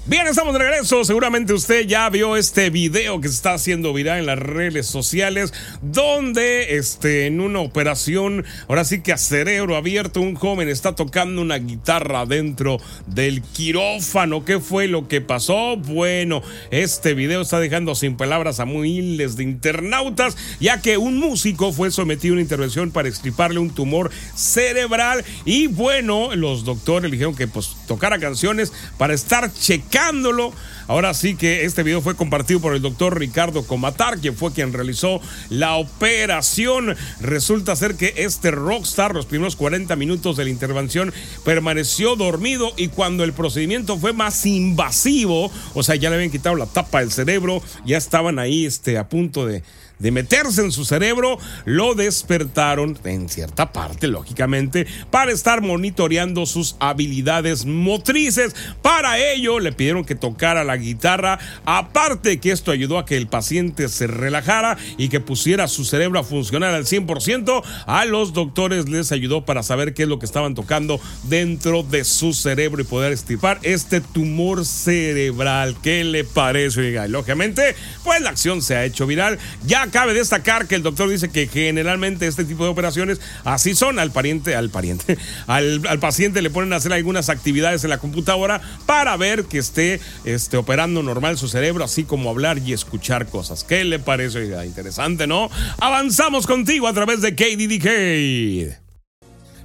Bien, 0.07 0.27
estamos 0.27 0.55
de 0.55 0.61
regreso. 0.61 1.05
Seguramente 1.05 1.53
usted 1.53 1.87
ya 1.87 2.09
vio 2.09 2.35
este 2.35 2.71
video 2.71 3.21
que 3.21 3.29
se 3.29 3.35
está 3.35 3.53
haciendo 3.53 3.93
viral 3.93 4.21
en 4.21 4.27
las 4.27 4.39
redes 4.39 4.87
sociales, 4.87 5.53
donde 5.83 6.77
este, 6.77 7.27
en 7.27 7.39
una 7.39 7.61
operación, 7.61 8.47
ahora 8.67 8.85
sí 8.85 9.03
que 9.03 9.13
a 9.13 9.19
cerebro 9.19 9.77
abierto, 9.77 10.23
un 10.23 10.37
joven 10.37 10.71
está 10.71 10.95
tocando 10.95 11.43
una 11.43 11.59
guitarra 11.59 12.25
dentro 12.25 12.79
del 13.09 13.43
quirófano. 13.43 14.43
¿Qué 14.43 14.59
fue 14.59 14.89
lo 14.89 15.07
que 15.07 15.21
pasó? 15.21 15.77
Bueno, 15.77 16.43
este 16.71 17.13
video 17.13 17.43
está 17.43 17.61
dejando 17.61 17.95
sin 17.95 18.17
palabras 18.17 18.59
a 18.59 18.65
miles 18.65 19.37
de 19.37 19.43
internautas, 19.43 20.35
ya 20.61 20.81
que 20.81 20.97
un 20.97 21.19
músico 21.19 21.75
fue 21.75 21.91
sometido 21.91 22.33
a 22.33 22.37
una 22.37 22.43
intervención 22.43 22.91
para 22.91 23.09
extirparle 23.09 23.59
un 23.59 23.75
tumor 23.75 24.11
cerebral. 24.35 25.27
Y 25.45 25.67
bueno, 25.67 26.35
los 26.35 26.65
doctores 26.65 27.11
le 27.11 27.17
dijeron 27.17 27.37
que 27.37 27.47
pues 27.47 27.77
tocara 27.87 28.19
canciones 28.19 28.73
para 28.97 29.13
estar 29.13 29.53
checando 29.53 29.90
Ahora 30.91 31.15
sí 31.15 31.37
que 31.37 31.65
este 31.65 31.85
video 31.85 32.03
fue 32.03 32.17
compartido 32.17 32.59
por 32.59 32.75
el 32.75 32.83
doctor 32.83 33.17
Ricardo 33.17 33.65
Comatar, 33.65 34.19
quien 34.19 34.35
fue 34.35 34.53
quien 34.53 34.73
realizó 34.73 35.21
la 35.49 35.77
operación. 35.77 36.97
Resulta 37.21 37.77
ser 37.77 37.95
que 37.95 38.13
este 38.17 38.51
rockstar, 38.51 39.15
los 39.15 39.27
primeros 39.27 39.55
40 39.55 39.95
minutos 39.95 40.37
de 40.37 40.45
la 40.45 40.51
intervención, 40.51 41.13
permaneció 41.45 42.17
dormido 42.17 42.73
y 42.77 42.89
cuando 42.89 43.23
el 43.23 43.33
procedimiento 43.33 43.99
fue 43.99 44.13
más 44.13 44.45
invasivo, 44.47 45.53
o 45.75 45.83
sea, 45.85 45.95
ya 45.95 46.11
le 46.11 46.17
habían 46.17 46.33
quitado 46.33 46.57
la 46.57 46.67
tapa 46.67 47.01
del 47.01 47.13
cerebro, 47.13 47.63
ya 47.87 47.97
estaban 47.97 48.41
ahí 48.41 48.67
este, 48.67 48.99
a 48.99 49.09
punto 49.09 49.47
de 49.47 49.63
de 50.01 50.11
meterse 50.11 50.63
en 50.63 50.73
su 50.73 50.85
cerebro, 50.85 51.39
lo 51.65 51.95
despertaron 51.95 52.99
en 53.05 53.29
cierta 53.29 53.73
parte, 53.73 54.09
lógicamente, 54.09 54.87
para 55.11 55.33
estar 55.33 55.63
monitoreando 55.63 56.47
sus 56.47 56.77
habilidades 56.81 57.67
motrices. 57.67 58.55
Para 58.83 59.19
ello 59.19 59.61
le 59.61 59.73
pidieron 59.73 60.05
que 60.05 60.15
tocara 60.15 60.65
la 60.65 60.77
guitarra, 60.77 61.39
aparte 61.65 62.41
que 62.41 62.51
esto 62.51 62.73
ayudó 62.73 62.99
a 62.99 63.05
que 63.05 63.17
el 63.17 63.29
paciente 63.29 63.89
se 63.89 64.07
relajara 64.07 64.77
y 64.97 65.09
que 65.09 65.21
pusiera 65.21 65.69
su 65.69 65.85
cerebro 65.85 66.19
a 66.19 66.25
funcionar 66.25 66.75
al 66.75 66.87
100%, 66.87 67.63
a 67.87 68.05
los 68.07 68.33
doctores 68.33 68.89
les 68.89 69.13
ayudó 69.13 69.45
para 69.45 69.63
saber 69.63 69.95
qué 69.95 70.05
es 70.05 70.09
lo 70.09 70.19
que 70.19 70.27
estaban 70.27 70.55
tocando 70.55 71.01
dentro 71.25 71.83
de 71.83 72.05
su 72.05 72.33
cerebro 72.33 72.81
y 72.81 72.85
poder 72.85 73.13
estipar 73.13 73.59
este 73.63 74.01
tumor 74.01 74.65
cerebral. 74.65 75.77
¿Qué 75.83 76.05
le 76.05 76.25
parece? 76.25 76.81
Oiga, 76.81 77.07
lógicamente, 77.09 77.75
pues 78.05 78.21
la 78.21 78.31
acción 78.31 78.63
se 78.63 78.77
ha 78.77 78.85
hecho 78.85 79.07
viral. 79.07 79.39
Ya 79.67 79.90
cabe 79.91 80.15
destacar 80.15 80.67
que 80.67 80.75
el 80.75 80.83
doctor 80.83 81.09
dice 81.09 81.31
que 81.31 81.47
generalmente 81.47 82.27
este 82.27 82.45
tipo 82.45 82.65
de 82.65 82.71
operaciones 82.71 83.21
así 83.45 83.75
son 83.75 83.99
al 83.99 84.11
pariente, 84.11 84.55
al 84.55 84.71
pariente, 84.71 85.19
al, 85.47 85.81
paciente 86.01 86.43
le 86.43 86.51
ponen 86.51 86.73
a 86.73 86.77
hacer 86.77 86.93
algunas 86.93 87.29
actividades 87.29 87.85
en 87.85 87.91
la 87.91 87.99
computadora 87.99 88.61
para 88.87 89.17
ver 89.17 89.45
que 89.45 89.59
esté, 89.59 90.01
esté 90.25 90.57
operando 90.57 91.03
normal 91.03 91.39
su 91.39 91.49
cerebro, 91.49 91.85
así 91.85 92.05
como 92.05 92.31
hablar 92.31 92.59
y 92.59 92.73
escuchar 92.73 93.27
cosas. 93.27 93.65
¿Qué 93.65 93.85
le 93.85 93.99
parece? 93.99 94.65
Interesante, 94.65 95.27
¿no? 95.27 95.51
Avanzamos 95.79 96.47
contigo 96.47 96.89
a 96.89 96.93
través 96.93 97.21
de 97.21 97.35
KDDK. 97.35 98.81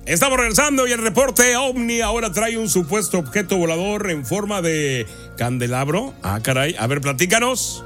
Estamos 0.05 0.38
regresando 0.38 0.88
y 0.88 0.91
el 0.91 1.00
reporte 1.00 1.55
OVNI 1.55 2.01
ahora 2.01 2.32
trae 2.32 2.60
un 2.60 2.70
supuesto 2.70 3.17
objeto 3.17 3.58
volador 3.58 4.12
en 4.12 4.24
forma 4.24 4.62
de 4.62 5.08
candelabro. 5.36 6.13
Ah, 6.22 6.39
caray. 6.44 6.75
A 6.77 6.86
ver, 6.86 7.01
platícanos. 7.01 7.84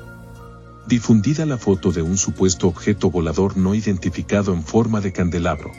Difundida 0.89 1.45
la 1.45 1.59
foto 1.59 1.91
de 1.91 2.01
un 2.01 2.17
supuesto 2.17 2.67
objeto 2.67 3.11
volador 3.11 3.55
no 3.57 3.75
identificado 3.75 4.53
en 4.53 4.63
forma 4.63 5.01
de 5.01 5.11
candelabro. 5.11 5.71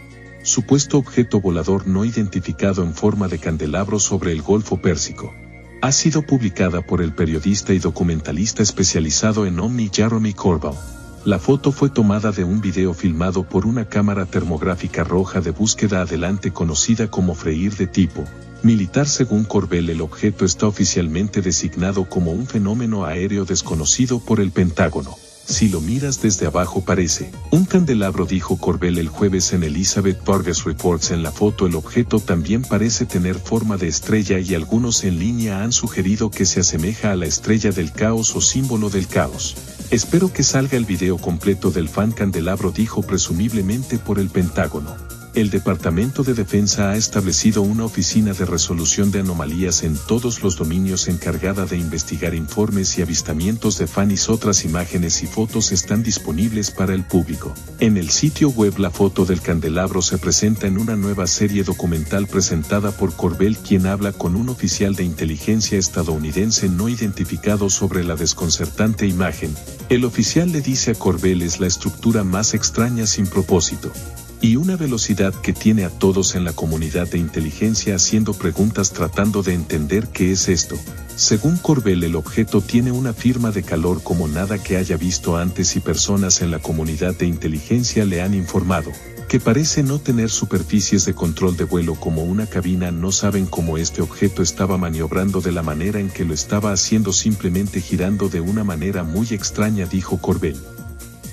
Supuesto 0.45 0.99
objeto 0.99 1.41
volador 1.41 1.89
no 1.89 2.05
identificado 2.05 2.85
en 2.85 2.95
forma 2.95 3.27
de 3.27 3.41
candelabro 3.41 3.99
sobre 3.99 4.31
el 4.31 4.41
Golfo 4.41 4.81
Pérsico. 4.81 5.35
Ha 5.83 5.91
sido 5.91 6.23
publicada 6.23 6.83
por 6.83 7.03
el 7.03 7.13
periodista 7.13 7.75
y 7.75 7.81
documentalista 7.81 8.63
especializado 8.63 9.47
en 9.47 9.59
Omni 9.59 9.91
Jeremy 9.93 10.33
Corbell. 10.33 10.79
La 11.25 11.41
foto 11.41 11.73
fue 11.73 11.91
tomada 11.91 12.31
de 12.31 12.45
un 12.45 12.61
video 12.61 12.95
filmado 12.95 13.43
por 13.43 13.67
una 13.67 13.87
cámara 13.87 14.27
termográfica 14.27 15.03
roja 15.03 15.41
de 15.41 15.51
búsqueda 15.51 16.03
adelante 16.03 16.53
conocida 16.53 17.11
como 17.11 17.35
Freir 17.35 17.75
de 17.75 17.89
tipo 17.89 18.27
militar 18.63 19.09
según 19.09 19.45
Corbell 19.45 19.91
el 19.91 20.01
objeto 20.01 20.45
está 20.45 20.67
oficialmente 20.67 21.43
designado 21.43 22.09
como 22.09 22.33
un 22.33 22.47
fenómeno 22.47 23.05
aéreo 23.05 23.45
desconocido 23.45 24.21
por 24.21 24.41
el 24.41 24.51
Pentágono. 24.51 25.17
Si 25.51 25.69
lo 25.69 25.81
miras 25.81 26.23
desde 26.23 26.47
abajo 26.47 26.85
parece 26.85 27.33
un 27.51 27.65
candelabro, 27.65 28.25
dijo 28.25 28.57
Corbell 28.57 28.99
el 28.99 29.09
jueves 29.09 29.53
en 29.53 29.65
Elizabeth 29.65 30.25
Burgess 30.25 30.63
Reports. 30.63 31.11
En 31.11 31.25
la 31.25 31.33
foto 31.33 31.67
el 31.67 31.75
objeto 31.75 32.21
también 32.21 32.63
parece 32.63 33.05
tener 33.05 33.35
forma 33.35 33.77
de 33.77 33.89
estrella 33.89 34.39
y 34.39 34.55
algunos 34.55 35.03
en 35.03 35.19
línea 35.19 35.65
han 35.65 35.73
sugerido 35.73 36.31
que 36.31 36.47
se 36.47 36.61
asemeja 36.61 37.11
a 37.11 37.17
la 37.17 37.27
estrella 37.27 37.73
del 37.73 37.91
caos 37.91 38.37
o 38.37 38.41
símbolo 38.41 38.91
del 38.91 39.09
caos. 39.09 39.57
Espero 39.91 40.33
que 40.33 40.45
salga 40.45 40.77
el 40.77 40.85
video 40.85 41.19
completo 41.19 41.73
del 41.73 41.89
fan 41.89 42.13
candelabro, 42.13 42.71
dijo 42.71 43.03
presumiblemente 43.03 43.99
por 43.99 44.21
el 44.21 44.29
Pentágono. 44.29 45.10
El 45.33 45.51
Departamento 45.51 46.25
de 46.25 46.35
Defensa 46.35 46.91
ha 46.91 46.97
establecido 46.97 47.63
una 47.63 47.85
oficina 47.85 48.33
de 48.33 48.45
resolución 48.45 49.13
de 49.13 49.21
anomalías 49.21 49.85
en 49.85 49.97
todos 49.97 50.43
los 50.43 50.57
dominios 50.57 51.07
encargada 51.07 51.67
de 51.67 51.79
investigar 51.79 52.35
informes 52.35 52.99
y 52.99 53.03
avistamientos 53.03 53.79
de 53.79 53.87
fanis. 53.87 54.29
Otras 54.29 54.65
imágenes 54.65 55.23
y 55.23 55.29
fotos 55.29 55.71
están 55.71 56.03
disponibles 56.03 56.73
para 56.73 56.95
el 56.95 57.05
público. 57.05 57.55
En 57.79 57.97
el 57.97 58.11
sitio 58.11 58.51
web 58.51 58.77
la 58.79 58.91
foto 58.91 59.25
del 59.25 59.41
candelabro 59.41 60.03
se 60.03 60.19
presenta 60.19 60.67
en 60.67 60.79
una 60.79 60.97
nueva 60.97 61.29
serie 61.29 61.63
documental 61.63 62.27
presentada 62.27 62.91
por 62.91 63.15
Corbell 63.15 63.57
quien 63.57 63.87
habla 63.87 64.13
con 64.13 64.35
un 64.35 64.49
oficial 64.49 64.97
de 64.97 65.05
inteligencia 65.05 65.79
estadounidense 65.79 66.69
no 66.69 66.89
identificado 66.89 67.71
sobre 67.71 68.03
la 68.03 68.17
desconcertante 68.17 69.07
imagen. 69.07 69.55
El 69.91 70.05
oficial 70.05 70.51
le 70.51 70.61
dice 70.61 70.91
a 70.91 70.95
Corbell 70.95 71.43
es 71.43 71.61
la 71.61 71.69
estructura 71.69 72.25
más 72.25 72.53
extraña 72.53 73.07
sin 73.07 73.29
propósito 73.29 73.93
y 74.41 74.57
una 74.57 74.77
velocidad 74.77 75.35
que 75.35 75.53
tiene 75.53 75.85
a 75.85 75.91
todos 75.91 76.35
en 76.35 76.45
la 76.45 76.53
comunidad 76.53 77.09
de 77.09 77.19
inteligencia 77.19 77.95
haciendo 77.95 78.33
preguntas 78.33 78.93
tratando 78.93 79.43
de 79.43 79.55
entender 79.55 80.09
qué 80.09 80.33
es 80.33 80.49
esto. 80.49 80.77
Según 81.17 81.57
Corbell 81.59 82.03
el 82.05 82.17
objeto 82.17 82.61
tiene 82.61 82.93
una 82.93 83.13
firma 83.13 83.51
de 83.51 83.63
calor 83.63 84.03
como 84.03 84.29
nada 84.29 84.63
que 84.63 84.77
haya 84.77 84.97
visto 84.97 85.37
antes 85.37 85.77
y 85.77 85.81
personas 85.81 86.41
en 86.41 86.51
la 86.51 86.59
comunidad 86.59 87.15
de 87.15 87.27
inteligencia 87.27 88.05
le 88.05 88.23
han 88.23 88.35
informado 88.35 88.91
que 89.31 89.39
parece 89.39 89.85
no 89.85 90.01
tener 90.01 90.29
superficies 90.29 91.05
de 91.05 91.15
control 91.15 91.57
de 91.57 91.63
vuelo 91.63 91.95
como 91.95 92.25
una 92.25 92.47
cabina 92.47 92.91
no 92.91 93.13
saben 93.13 93.47
cómo 93.47 93.79
este 93.79 94.03
objeto 94.03 94.43
estaba 94.43 94.77
maniobrando 94.77 95.41
de 95.41 95.53
la 95.53 95.63
manera 95.63 96.01
en 96.01 96.11
que 96.11 96.25
lo 96.25 96.35
estaba 96.35 96.73
haciendo 96.73 97.13
simplemente 97.13 97.81
girando 97.81 98.29
de 98.29 98.41
una 98.41 98.65
manera 98.65 99.05
muy 99.05 99.29
extraña 99.31 99.87
dijo 99.87 100.19
Corbell. 100.19 100.57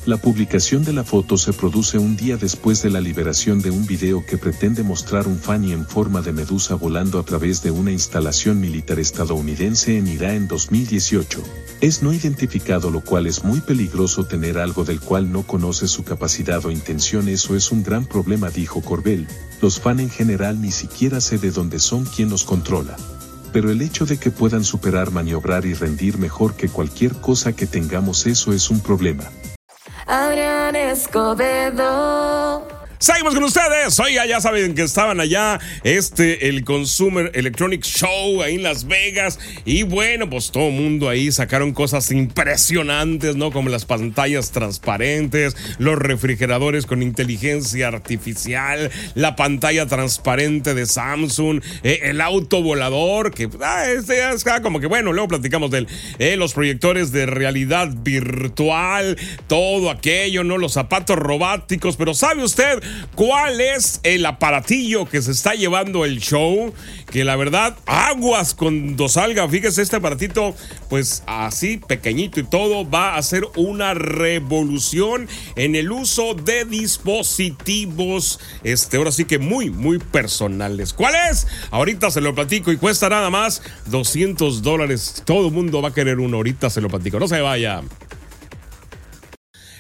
La 0.08 0.16
publicación 0.16 0.86
de 0.86 0.94
la 0.94 1.04
foto 1.04 1.38
se 1.38 1.52
produce 1.52 1.98
un 1.98 2.16
día 2.16 2.38
después 2.38 2.82
de 2.82 2.90
la 2.90 3.02
liberación 3.02 3.60
de 3.60 3.72
un 3.72 3.86
video 3.86 4.26
que 4.26 4.38
pretende 4.38 4.82
mostrar 4.82 5.28
un 5.28 5.38
Fanny 5.38 5.74
en 5.74 5.86
forma 5.86 6.22
de 6.22 6.32
medusa 6.32 6.76
volando 6.76 7.20
a 7.20 7.24
través 7.24 7.62
de 7.62 7.72
una 7.72 7.92
instalación 7.92 8.62
militar 8.62 9.00
estadounidense 9.00 9.98
en 9.98 10.08
Irak 10.08 10.32
en 10.32 10.48
2018. 10.48 11.44
Es 11.82 12.04
no 12.04 12.14
identificado 12.14 12.90
lo 12.90 13.02
cual 13.02 13.28
es 13.28 13.44
muy 13.44 13.60
peligroso 13.60 14.26
tener 14.26 14.60
algo 14.60 14.86
del 14.86 15.02
cual 15.02 15.30
no 15.30 15.44
conoce 15.44 15.90
su 15.90 16.06
capacidad 16.06 16.66
o 16.66 16.72
intención 16.72 17.28
eso 17.28 17.58
es 17.58 17.70
un 17.74 17.84
gran 17.84 18.06
problema 18.06 18.50
dijo 18.50 18.80
Corbell, 18.80 19.28
los 19.62 19.82
fan 19.82 20.00
en 20.00 20.10
general 20.10 20.62
ni 20.62 20.72
siquiera 20.72 21.20
sé 21.20 21.38
de 21.38 21.52
dónde 21.52 21.80
son 21.80 22.06
quien 22.06 22.30
los 22.30 22.46
controla 22.46 22.96
pero 23.52 23.72
el 23.72 23.82
hecho 23.82 24.06
de 24.06 24.18
que 24.18 24.30
puedan 24.30 24.64
superar, 24.64 25.12
maniobrar 25.12 25.66
y 25.66 25.74
rendir 25.74 26.18
mejor 26.18 26.56
que 26.56 26.70
cualquier 26.70 27.14
cosa 27.14 27.54
que 27.54 27.66
tengamos 27.66 28.28
eso 28.28 28.54
es 28.54 28.70
un 28.70 28.82
problema. 28.82 29.32
Adrián 30.08 30.78
Escobedo. 30.78 32.77
Seguimos 33.00 33.36
con 33.36 33.44
ustedes. 33.44 34.00
Oiga, 34.00 34.26
ya 34.26 34.42
saben 34.42 34.74
que 34.74 34.82
estaban 34.82 35.20
allá, 35.20 35.60
este, 35.84 36.50
el 36.50 36.64
Consumer 36.64 37.30
Electronic 37.36 37.84
Show 37.84 38.42
ahí 38.42 38.56
en 38.56 38.64
Las 38.64 38.88
Vegas. 38.88 39.38
Y 39.66 39.84
bueno, 39.84 40.28
pues 40.30 40.50
todo 40.50 40.72
mundo 40.72 41.08
ahí 41.08 41.32
sacaron 41.32 41.74
cosas 41.74 42.10
impresionantes, 42.10 43.36
¿no? 43.36 43.52
Como 43.52 43.70
las 43.70 43.86
pantallas 43.86 44.52
transparentes, 44.52 45.56
los 45.78 45.96
refrigeradores 46.00 46.88
con 46.88 47.04
inteligencia 47.04 47.88
artificial, 47.88 48.90
la 49.14 49.36
pantalla 49.36 49.86
transparente 49.86 50.74
de 50.74 50.88
Samsung, 50.88 51.62
eh, 51.84 52.00
el 52.04 52.20
auto 52.20 52.64
volador, 52.64 53.32
que 53.32 53.48
ah, 53.62 53.86
este 53.92 54.28
es 54.32 54.44
como 54.64 54.80
que 54.80 54.88
bueno, 54.88 55.14
luego 55.14 55.28
platicamos 55.28 55.70
de 55.70 55.86
eh, 56.18 56.36
los 56.36 56.54
proyectores 56.54 57.12
de 57.12 57.28
realidad 57.28 57.90
virtual, 57.96 59.18
todo 59.46 59.92
aquello, 59.92 60.44
¿no? 60.44 60.58
Los 60.58 60.74
zapatos 60.74 61.16
robóticos. 61.16 61.96
Pero 61.96 62.16
¿sabe 62.16 62.44
usted? 62.44 62.82
¿Cuál 63.16 63.62
es 63.62 64.00
el 64.04 64.26
aparatillo 64.26 65.06
que 65.06 65.22
se 65.22 65.32
está 65.32 65.54
llevando 65.54 66.06
el 66.06 66.20
show? 66.20 66.74
Que 67.12 67.24
la 67.24 67.36
verdad, 67.36 67.76
aguas 67.86 68.54
cuando 68.54 69.10
salga. 69.10 69.48
Fíjese, 69.50 69.82
este 69.82 69.96
aparatito, 69.96 70.56
pues 70.90 71.24
así 71.26 71.78
pequeñito 71.78 72.40
y 72.40 72.44
todo, 72.44 72.90
va 72.90 73.16
a 73.16 73.22
ser 73.24 73.46
una 73.56 73.94
revolución 73.94 75.28
en 75.56 75.76
el 75.76 75.92
uso 75.92 76.34
de 76.34 76.66
dispositivos. 76.66 78.40
Este, 78.64 78.98
ahora 78.98 79.12
sí 79.12 79.26
que 79.26 79.40
muy, 79.40 79.70
muy 79.70 80.00
personales. 80.00 80.94
¿Cuál 80.94 81.16
es? 81.32 81.48
Ahorita 81.72 82.12
se 82.12 82.22
lo 82.22 82.36
platico 82.36 82.72
y 82.72 82.78
cuesta 82.78 83.10
nada 83.10 83.30
más 83.30 83.62
200 83.88 84.62
dólares. 84.62 85.24
Todo 85.26 85.48
el 85.48 85.54
mundo 85.54 85.82
va 85.82 85.90
a 85.90 85.94
querer 85.94 86.20
uno. 86.20 86.38
Ahorita 86.38 86.70
se 86.70 86.82
lo 86.82 86.90
platico. 86.90 87.20
No 87.20 87.28
se 87.28 87.42
vaya. 87.42 87.82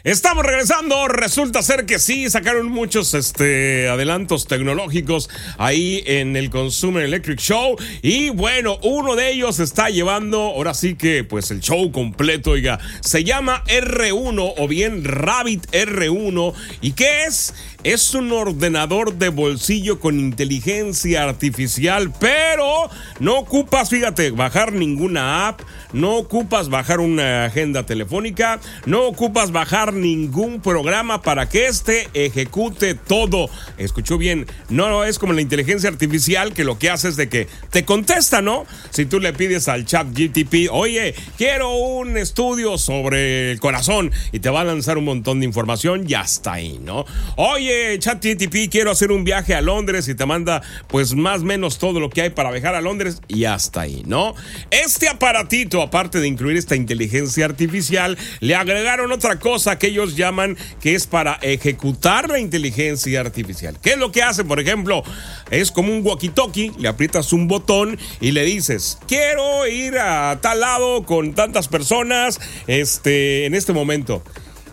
Estamos 0.07 0.45
regresando. 0.45 1.09
Resulta 1.09 1.61
ser 1.61 1.85
que 1.85 1.99
sí, 1.99 2.29
sacaron 2.29 2.67
muchos 2.67 3.13
este, 3.13 3.89
adelantos 3.89 4.47
tecnológicos 4.47 5.29
ahí 5.57 6.01
en 6.05 6.37
el 6.37 6.49
Consumer 6.49 7.03
Electric 7.03 7.37
Show. 7.39 7.75
Y 8.01 8.29
bueno, 8.29 8.79
uno 8.83 9.17
de 9.17 9.31
ellos 9.33 9.59
está 9.59 9.89
llevando, 9.89 10.39
ahora 10.39 10.73
sí 10.75 10.95
que, 10.95 11.25
pues 11.25 11.51
el 11.51 11.59
show 11.59 11.91
completo, 11.91 12.51
oiga. 12.51 12.79
Se 13.01 13.25
llama 13.25 13.65
R1 13.65 14.53
o 14.55 14.67
bien 14.69 15.03
Rabbit 15.03 15.69
R1. 15.71 16.53
¿Y 16.79 16.93
qué 16.93 17.25
es? 17.25 17.53
Es 17.87 18.13
un 18.13 18.33
ordenador 18.33 19.13
de 19.13 19.29
bolsillo 19.29 20.01
con 20.01 20.19
inteligencia 20.19 21.23
artificial, 21.23 22.11
pero 22.19 22.89
no 23.21 23.37
ocupas, 23.37 23.89
fíjate, 23.89 24.31
bajar 24.31 24.73
ninguna 24.73 25.47
app, 25.47 25.61
no 25.93 26.17
ocupas 26.17 26.67
bajar 26.67 26.99
una 26.99 27.45
agenda 27.45 27.85
telefónica, 27.85 28.59
no 28.85 29.03
ocupas 29.03 29.53
bajar 29.53 29.93
ningún 29.93 30.59
programa 30.59 31.21
para 31.21 31.47
que 31.47 31.67
éste 31.67 32.09
ejecute 32.13 32.93
todo. 32.93 33.49
Escuchó 33.77 34.17
bien, 34.17 34.47
no 34.67 35.05
es 35.05 35.17
como 35.17 35.31
la 35.31 35.39
inteligencia 35.39 35.89
artificial 35.89 36.53
que 36.53 36.65
lo 36.65 36.77
que 36.77 36.89
hace 36.89 37.07
es 37.07 37.15
de 37.15 37.29
que 37.29 37.47
te 37.71 37.85
contesta, 37.85 38.41
¿no? 38.41 38.65
Si 38.89 39.05
tú 39.05 39.21
le 39.21 39.31
pides 39.31 39.69
al 39.69 39.85
chat 39.85 40.07
GTP, 40.11 40.69
oye, 40.71 41.15
quiero 41.37 41.73
un 41.77 42.17
estudio 42.17 42.77
sobre 42.77 43.49
el 43.51 43.61
corazón 43.61 44.11
y 44.33 44.41
te 44.41 44.49
va 44.49 44.59
a 44.59 44.65
lanzar 44.65 44.97
un 44.97 45.05
montón 45.05 45.39
de 45.39 45.45
información 45.45 46.03
y 46.05 46.15
hasta 46.15 46.51
ahí, 46.51 46.81
¿no? 46.83 47.05
Oye, 47.37 47.76
chat 47.99 48.23
GTP, 48.23 48.69
quiero 48.69 48.91
hacer 48.91 49.11
un 49.11 49.23
viaje 49.23 49.55
a 49.55 49.61
Londres 49.61 50.07
y 50.07 50.15
te 50.15 50.25
manda 50.25 50.61
pues 50.87 51.15
más 51.15 51.41
o 51.41 51.45
menos 51.45 51.77
todo 51.77 51.99
lo 51.99 52.09
que 52.09 52.21
hay 52.21 52.29
para 52.29 52.51
viajar 52.51 52.75
a 52.75 52.81
Londres 52.81 53.21
y 53.27 53.45
hasta 53.45 53.81
ahí, 53.81 54.03
¿no? 54.05 54.35
Este 54.71 55.07
aparatito, 55.07 55.81
aparte 55.81 56.19
de 56.19 56.27
incluir 56.27 56.57
esta 56.57 56.75
inteligencia 56.75 57.45
artificial, 57.45 58.17
le 58.39 58.55
agregaron 58.55 59.11
otra 59.11 59.39
cosa 59.39 59.77
que 59.77 59.87
ellos 59.87 60.15
llaman 60.15 60.57
que 60.81 60.95
es 60.95 61.07
para 61.07 61.33
ejecutar 61.41 62.29
la 62.29 62.39
inteligencia 62.39 63.21
artificial. 63.21 63.77
¿Qué 63.81 63.91
es 63.91 63.97
lo 63.97 64.11
que 64.11 64.23
hace? 64.23 64.43
Por 64.43 64.59
ejemplo, 64.59 65.03
es 65.51 65.71
como 65.71 65.93
un 65.93 66.03
walkie-talkie, 66.03 66.77
le 66.77 66.87
aprietas 66.87 67.33
un 67.33 67.47
botón 67.47 67.97
y 68.19 68.31
le 68.31 68.43
dices, 68.43 68.97
quiero 69.07 69.67
ir 69.67 69.97
a 69.97 70.39
tal 70.41 70.59
lado 70.59 71.05
con 71.05 71.33
tantas 71.33 71.67
personas 71.67 72.39
este, 72.67 73.45
en 73.45 73.55
este 73.55 73.73
momento. 73.73 74.23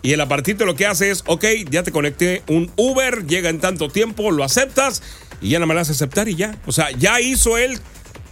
Y 0.05 0.13
el 0.13 0.21
apartito 0.21 0.65
lo 0.65 0.75
que 0.75 0.85
hace 0.85 1.09
es, 1.09 1.23
ok, 1.25 1.43
ya 1.71 1.81
te 1.81 1.91
conecté 1.91 2.43
un 2.47 2.71
Uber, 2.75 3.25
llega 3.25 3.49
en 3.49 3.59
tanto 3.59 3.89
tiempo, 3.89 4.29
lo 4.29 4.43
aceptas 4.43 5.01
y 5.41 5.49
ya 5.49 5.57
nada 5.57 5.73
más 5.73 5.89
aceptar 5.89 6.29
y 6.29 6.35
ya. 6.35 6.55
O 6.67 6.71
sea, 6.71 6.91
ya 6.91 7.19
hizo 7.19 7.57
él 7.57 7.79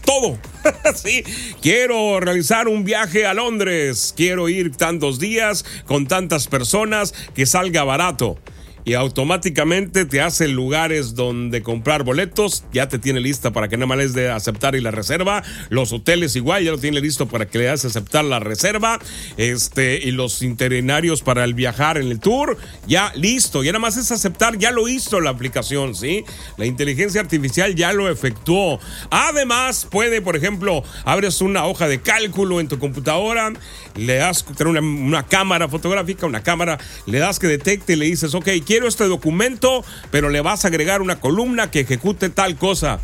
todo. 0.06 0.38
sí, 0.96 1.24
quiero 1.64 2.20
realizar 2.20 2.68
un 2.68 2.84
viaje 2.84 3.26
a 3.26 3.34
Londres, 3.34 4.14
quiero 4.16 4.50
ir 4.50 4.76
tantos 4.76 5.18
días 5.18 5.66
con 5.88 6.06
tantas 6.06 6.48
personas 6.48 7.16
que 7.34 7.48
salga 7.48 7.84
barato. 7.84 8.38
Y 8.86 8.94
automáticamente 8.94 10.06
te 10.06 10.22
hace 10.22 10.48
lugares 10.48 11.16
donde 11.16 11.62
comprar 11.62 12.04
boletos, 12.04 12.66
ya 12.72 12.88
te 12.88 13.00
tiene 13.00 13.20
lista 13.20 13.52
para 13.52 13.68
que 13.68 13.78
nada 13.78 13.88
más 13.88 13.98
les 13.98 14.14
de 14.14 14.30
aceptar 14.30 14.76
y 14.76 14.82
la 14.82 14.92
reserva, 14.92 15.44
los 15.70 15.94
hoteles 15.94 16.36
igual 16.36 16.64
ya 16.64 16.72
lo 16.72 16.78
tiene 16.78 17.00
listo 17.00 17.28
para 17.28 17.48
que 17.48 17.60
le 17.60 17.68
hagas 17.70 17.86
aceptar 17.86 18.26
la 18.26 18.40
reserva, 18.40 19.00
este 19.38 20.00
y 20.04 20.12
los 20.12 20.42
interinarios 20.42 21.22
para 21.22 21.44
el 21.44 21.54
viajar 21.54 21.98
en 21.98 22.08
el 22.08 22.20
tour, 22.20 22.58
ya 22.88 23.12
listo, 23.16 23.64
ya 23.64 23.72
nada 23.72 23.80
más 23.80 23.98
es 23.98 24.12
aceptar, 24.12 24.58
ya 24.58 24.72
lo 24.72 24.88
hizo 24.88 25.20
la 25.22 25.30
aplicación, 25.30 25.96
¿sí? 25.96 26.24
La 26.58 26.66
inteligencia 26.66 27.22
artificial 27.22 27.76
ya 27.76 27.94
lo 27.94 28.10
efectuó. 28.10 28.80
Además, 29.10 29.88
puede, 29.90 30.22
por 30.22 30.36
ejemplo, 30.36 30.84
abres 31.06 31.42
una 31.42 31.66
hoja 31.66 31.88
de 31.88 32.02
cálculo 32.02 32.60
en 32.60 32.68
tu 32.68 32.80
computadora, 32.80 33.54
le 33.96 34.16
das 34.16 34.46
una, 34.66 35.24
cámara 35.28 35.68
fotográfica, 35.68 36.26
una 36.26 36.44
cámara, 36.44 36.80
le 37.06 37.20
das 37.20 37.40
que 37.40 37.48
detecte 37.48 37.94
y 37.94 37.96
le 37.96 38.06
dices, 38.06 38.34
ok, 38.34 38.50
quiero 38.74 38.88
este 38.88 39.04
documento, 39.04 39.86
pero 40.10 40.32
le 40.32 40.42
vas 40.42 40.66
a 40.66 40.70
agregar 40.70 41.04
una 41.04 41.20
columna 41.20 41.70
que 41.70 41.82
ejecute 41.82 42.30
tal 42.30 42.56
cosa. 42.56 43.00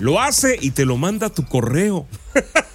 Lo 0.00 0.20
hace 0.20 0.58
y 0.60 0.72
te 0.72 0.84
lo 0.84 0.96
manda 0.96 1.30
tu 1.30 1.46
correo. 1.46 2.08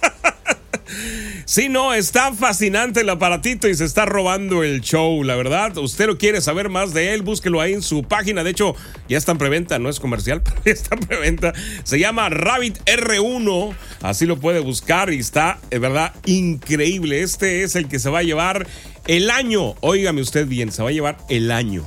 Sí, 1.44 1.70
no, 1.70 1.94
está 1.94 2.34
fascinante 2.34 3.00
el 3.00 3.08
aparatito 3.08 3.68
y 3.68 3.74
se 3.74 3.86
está 3.86 4.04
robando 4.04 4.62
el 4.62 4.82
show, 4.82 5.24
la 5.24 5.34
verdad. 5.34 5.76
Usted 5.78 6.06
lo 6.06 6.18
quiere 6.18 6.42
saber 6.42 6.68
más 6.68 6.92
de 6.92 7.14
él, 7.14 7.22
búsquelo 7.22 7.62
ahí 7.62 7.72
en 7.72 7.80
su 7.80 8.02
página. 8.02 8.44
De 8.44 8.50
hecho, 8.50 8.74
ya 9.08 9.16
está 9.16 9.32
en 9.32 9.38
preventa, 9.38 9.78
no 9.78 9.88
es 9.88 9.98
comercial, 9.98 10.42
pero 10.44 10.60
ya 10.64 10.72
está 10.72 10.94
en 10.94 11.00
preventa. 11.00 11.54
Se 11.84 11.98
llama 11.98 12.28
Rabbit 12.28 12.78
R1, 12.84 13.74
así 14.02 14.26
lo 14.26 14.38
puede 14.38 14.60
buscar 14.60 15.10
y 15.10 15.18
está, 15.18 15.58
de 15.70 15.78
verdad, 15.78 16.14
increíble. 16.26 17.22
Este 17.22 17.62
es 17.62 17.76
el 17.76 17.88
que 17.88 17.98
se 17.98 18.10
va 18.10 18.18
a 18.18 18.24
llevar 18.24 18.66
el 19.08 19.30
año. 19.30 19.74
Óigame 19.80 20.20
usted 20.20 20.46
bien, 20.46 20.70
se 20.70 20.82
va 20.82 20.90
a 20.90 20.92
llevar 20.92 21.18
el 21.28 21.50
año. 21.50 21.84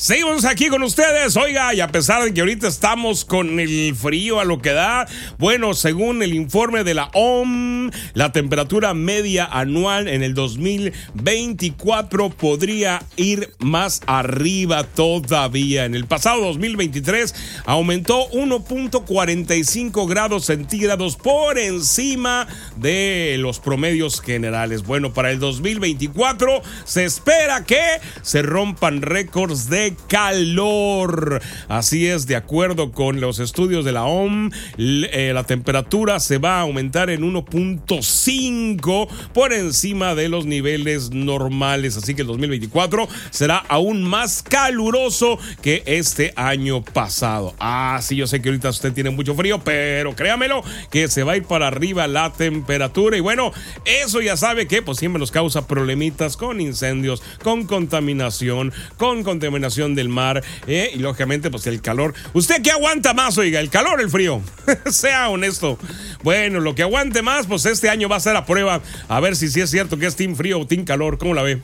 Seguimos 0.00 0.46
aquí 0.46 0.68
con 0.68 0.82
ustedes, 0.82 1.36
oiga, 1.36 1.74
y 1.74 1.82
a 1.82 1.88
pesar 1.88 2.24
de 2.24 2.32
que 2.32 2.40
ahorita 2.40 2.66
estamos 2.66 3.26
con 3.26 3.60
el 3.60 3.94
frío 3.94 4.40
a 4.40 4.46
lo 4.46 4.62
que 4.62 4.72
da, 4.72 5.06
bueno, 5.38 5.74
según 5.74 6.22
el 6.22 6.32
informe 6.32 6.84
de 6.84 6.94
la 6.94 7.10
OM, 7.12 7.90
la 8.14 8.32
temperatura 8.32 8.94
media 8.94 9.44
anual 9.44 10.08
en 10.08 10.22
el 10.22 10.32
2024 10.32 12.30
podría 12.30 13.02
ir 13.16 13.52
más 13.58 14.00
arriba 14.06 14.84
todavía. 14.84 15.84
En 15.84 15.94
el 15.94 16.06
pasado 16.06 16.46
2023 16.46 17.34
aumentó 17.66 18.26
1.45 18.30 20.08
grados 20.08 20.46
centígrados 20.46 21.16
por 21.16 21.58
encima 21.58 22.48
de 22.76 23.36
los 23.38 23.60
promedios 23.60 24.22
generales. 24.22 24.82
Bueno, 24.82 25.12
para 25.12 25.30
el 25.30 25.38
2024 25.40 26.62
se 26.86 27.04
espera 27.04 27.66
que 27.66 27.82
se 28.22 28.40
rompan 28.40 29.02
récords 29.02 29.68
de 29.68 29.89
calor. 30.08 31.40
Así 31.68 32.06
es, 32.06 32.26
de 32.26 32.36
acuerdo 32.36 32.92
con 32.92 33.20
los 33.20 33.38
estudios 33.38 33.84
de 33.84 33.92
la 33.92 34.04
OM, 34.04 34.50
eh, 34.78 35.32
la 35.34 35.44
temperatura 35.44 36.20
se 36.20 36.38
va 36.38 36.58
a 36.58 36.60
aumentar 36.62 37.10
en 37.10 37.22
1.5 37.22 39.08
por 39.32 39.52
encima 39.52 40.14
de 40.14 40.28
los 40.28 40.46
niveles 40.46 41.10
normales. 41.10 41.96
Así 41.96 42.14
que 42.14 42.22
el 42.22 42.28
2024 42.28 43.08
será 43.30 43.58
aún 43.68 44.02
más 44.02 44.42
caluroso 44.42 45.38
que 45.62 45.82
este 45.86 46.32
año 46.36 46.82
pasado. 46.82 47.54
Ah, 47.58 47.98
sí, 48.02 48.16
yo 48.16 48.26
sé 48.26 48.40
que 48.40 48.48
ahorita 48.48 48.70
usted 48.70 48.92
tiene 48.92 49.10
mucho 49.10 49.34
frío, 49.34 49.60
pero 49.64 50.14
créamelo 50.14 50.62
que 50.90 51.08
se 51.08 51.22
va 51.22 51.32
a 51.32 51.36
ir 51.36 51.44
para 51.44 51.68
arriba 51.68 52.06
la 52.06 52.32
temperatura. 52.32 53.16
Y 53.16 53.20
bueno, 53.20 53.52
eso 53.84 54.20
ya 54.20 54.36
sabe 54.36 54.66
que 54.66 54.82
pues 54.82 54.98
siempre 54.98 55.20
nos 55.20 55.30
causa 55.30 55.66
problemitas 55.66 56.36
con 56.36 56.60
incendios, 56.60 57.22
con 57.42 57.64
contaminación, 57.64 58.72
con 58.96 59.22
contaminación 59.22 59.79
del 59.88 60.08
mar 60.08 60.42
eh, 60.66 60.90
y 60.94 60.98
lógicamente 60.98 61.50
pues 61.50 61.66
el 61.66 61.80
calor. 61.80 62.14
¿Usted 62.32 62.62
qué 62.62 62.70
aguanta 62.70 63.14
más, 63.14 63.38
oiga? 63.38 63.60
¿El 63.60 63.70
calor 63.70 64.00
el 64.00 64.10
frío? 64.10 64.42
sea 64.90 65.28
honesto. 65.28 65.78
Bueno, 66.22 66.60
lo 66.60 66.74
que 66.74 66.82
aguante 66.82 67.22
más, 67.22 67.46
pues 67.46 67.66
este 67.66 67.88
año 67.88 68.08
va 68.08 68.16
a 68.16 68.20
ser 68.20 68.36
a 68.36 68.46
prueba 68.46 68.80
a 69.08 69.20
ver 69.20 69.36
si 69.36 69.46
es 69.46 69.70
cierto 69.70 69.98
que 69.98 70.06
es 70.06 70.16
team 70.16 70.36
frío 70.36 70.60
o 70.60 70.66
team 70.66 70.84
calor. 70.84 71.18
¿Cómo 71.18 71.34
la 71.34 71.42
ve? 71.42 71.60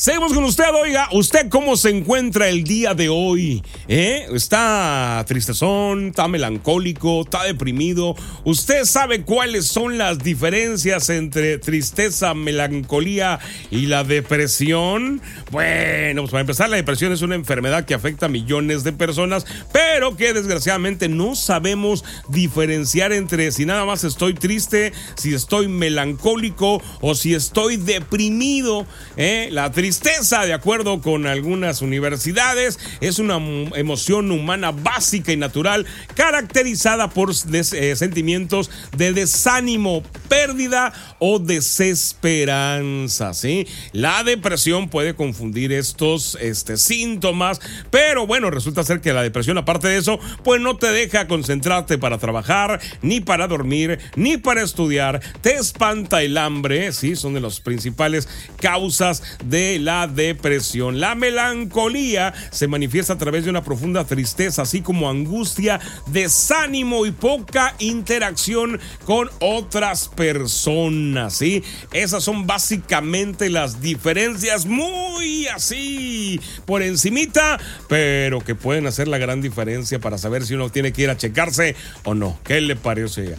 Seguimos 0.00 0.32
con 0.32 0.44
usted, 0.44 0.64
oiga, 0.72 1.10
¿usted 1.12 1.50
cómo 1.50 1.76
se 1.76 1.90
encuentra 1.90 2.48
el 2.48 2.64
día 2.64 2.94
de 2.94 3.10
hoy? 3.10 3.62
¿Eh? 3.86 4.24
¿Está 4.32 5.22
tristezón? 5.28 6.06
¿Está 6.06 6.26
melancólico? 6.26 7.20
¿Está 7.20 7.44
deprimido? 7.44 8.16
¿Usted 8.44 8.84
sabe 8.84 9.24
cuáles 9.24 9.66
son 9.66 9.98
las 9.98 10.20
diferencias 10.20 11.10
entre 11.10 11.58
tristeza, 11.58 12.32
melancolía 12.32 13.40
y 13.70 13.88
la 13.88 14.02
depresión? 14.02 15.20
Bueno, 15.50 16.22
pues 16.22 16.30
para 16.30 16.40
empezar, 16.40 16.70
la 16.70 16.76
depresión 16.76 17.12
es 17.12 17.20
una 17.20 17.34
enfermedad 17.34 17.84
que 17.84 17.92
afecta 17.92 18.24
a 18.24 18.30
millones 18.30 18.84
de 18.84 18.94
personas, 18.94 19.44
pero 19.70 20.16
que 20.16 20.32
desgraciadamente 20.32 21.10
no 21.10 21.34
sabemos 21.34 22.06
diferenciar 22.30 23.12
entre 23.12 23.52
si 23.52 23.66
nada 23.66 23.84
más 23.84 24.04
estoy 24.04 24.32
triste, 24.32 24.94
si 25.16 25.34
estoy 25.34 25.68
melancólico 25.68 26.80
o 27.02 27.14
si 27.14 27.34
estoy 27.34 27.76
deprimido. 27.76 28.86
¿Eh? 29.18 29.50
La 29.52 29.70
tristeza 29.70 29.89
tristeza, 29.90 30.46
de 30.46 30.52
acuerdo 30.52 31.00
con 31.00 31.26
algunas 31.26 31.82
universidades, 31.82 32.78
es 33.00 33.18
una 33.18 33.38
emoción 33.74 34.30
humana 34.30 34.70
básica 34.70 35.32
y 35.32 35.36
natural 35.36 35.84
caracterizada 36.14 37.10
por 37.10 37.32
eh, 37.32 37.96
sentimientos 37.96 38.70
de 38.96 39.12
desánimo, 39.12 40.04
pérdida 40.28 40.92
o 41.18 41.40
desesperanza. 41.40 43.34
¿sí? 43.34 43.66
La 43.90 44.22
depresión 44.22 44.90
puede 44.90 45.16
confundir 45.16 45.72
estos 45.72 46.38
este, 46.40 46.76
síntomas, 46.76 47.60
pero 47.90 48.28
bueno, 48.28 48.52
resulta 48.52 48.84
ser 48.84 49.00
que 49.00 49.12
la 49.12 49.24
depresión, 49.24 49.58
aparte 49.58 49.88
de 49.88 49.98
eso, 49.98 50.20
pues 50.44 50.60
no 50.60 50.76
te 50.76 50.92
deja 50.92 51.26
concentrarte 51.26 51.98
para 51.98 52.18
trabajar, 52.18 52.80
ni 53.02 53.20
para 53.20 53.48
dormir, 53.48 53.98
ni 54.14 54.36
para 54.36 54.62
estudiar. 54.62 55.20
Te 55.40 55.54
espanta 55.54 56.22
el 56.22 56.38
hambre, 56.38 56.92
¿sí? 56.92 57.16
son 57.16 57.34
de 57.34 57.40
las 57.40 57.58
principales 57.58 58.28
causas 58.60 59.24
de 59.44 59.79
la 59.80 60.06
depresión. 60.06 61.00
La 61.00 61.14
melancolía 61.14 62.32
se 62.50 62.68
manifiesta 62.68 63.14
a 63.14 63.18
través 63.18 63.44
de 63.44 63.50
una 63.50 63.64
profunda 63.64 64.04
tristeza, 64.04 64.62
así 64.62 64.82
como 64.82 65.08
angustia, 65.08 65.80
desánimo 66.06 67.06
y 67.06 67.10
poca 67.10 67.74
interacción 67.78 68.78
con 69.04 69.30
otras 69.40 70.08
personas. 70.08 71.34
¿sí? 71.34 71.64
Esas 71.92 72.22
son 72.22 72.46
básicamente 72.46 73.50
las 73.50 73.80
diferencias 73.80 74.66
muy 74.66 75.48
así 75.48 76.40
por 76.66 76.82
encimita, 76.82 77.58
pero 77.88 78.40
que 78.40 78.54
pueden 78.54 78.86
hacer 78.86 79.08
la 79.08 79.18
gran 79.18 79.40
diferencia 79.40 79.98
para 79.98 80.18
saber 80.18 80.44
si 80.44 80.54
uno 80.54 80.70
tiene 80.70 80.92
que 80.92 81.02
ir 81.02 81.10
a 81.10 81.16
checarse 81.16 81.74
o 82.04 82.14
no. 82.14 82.38
¿Qué 82.44 82.60
le 82.60 82.76
parece? 82.76 83.34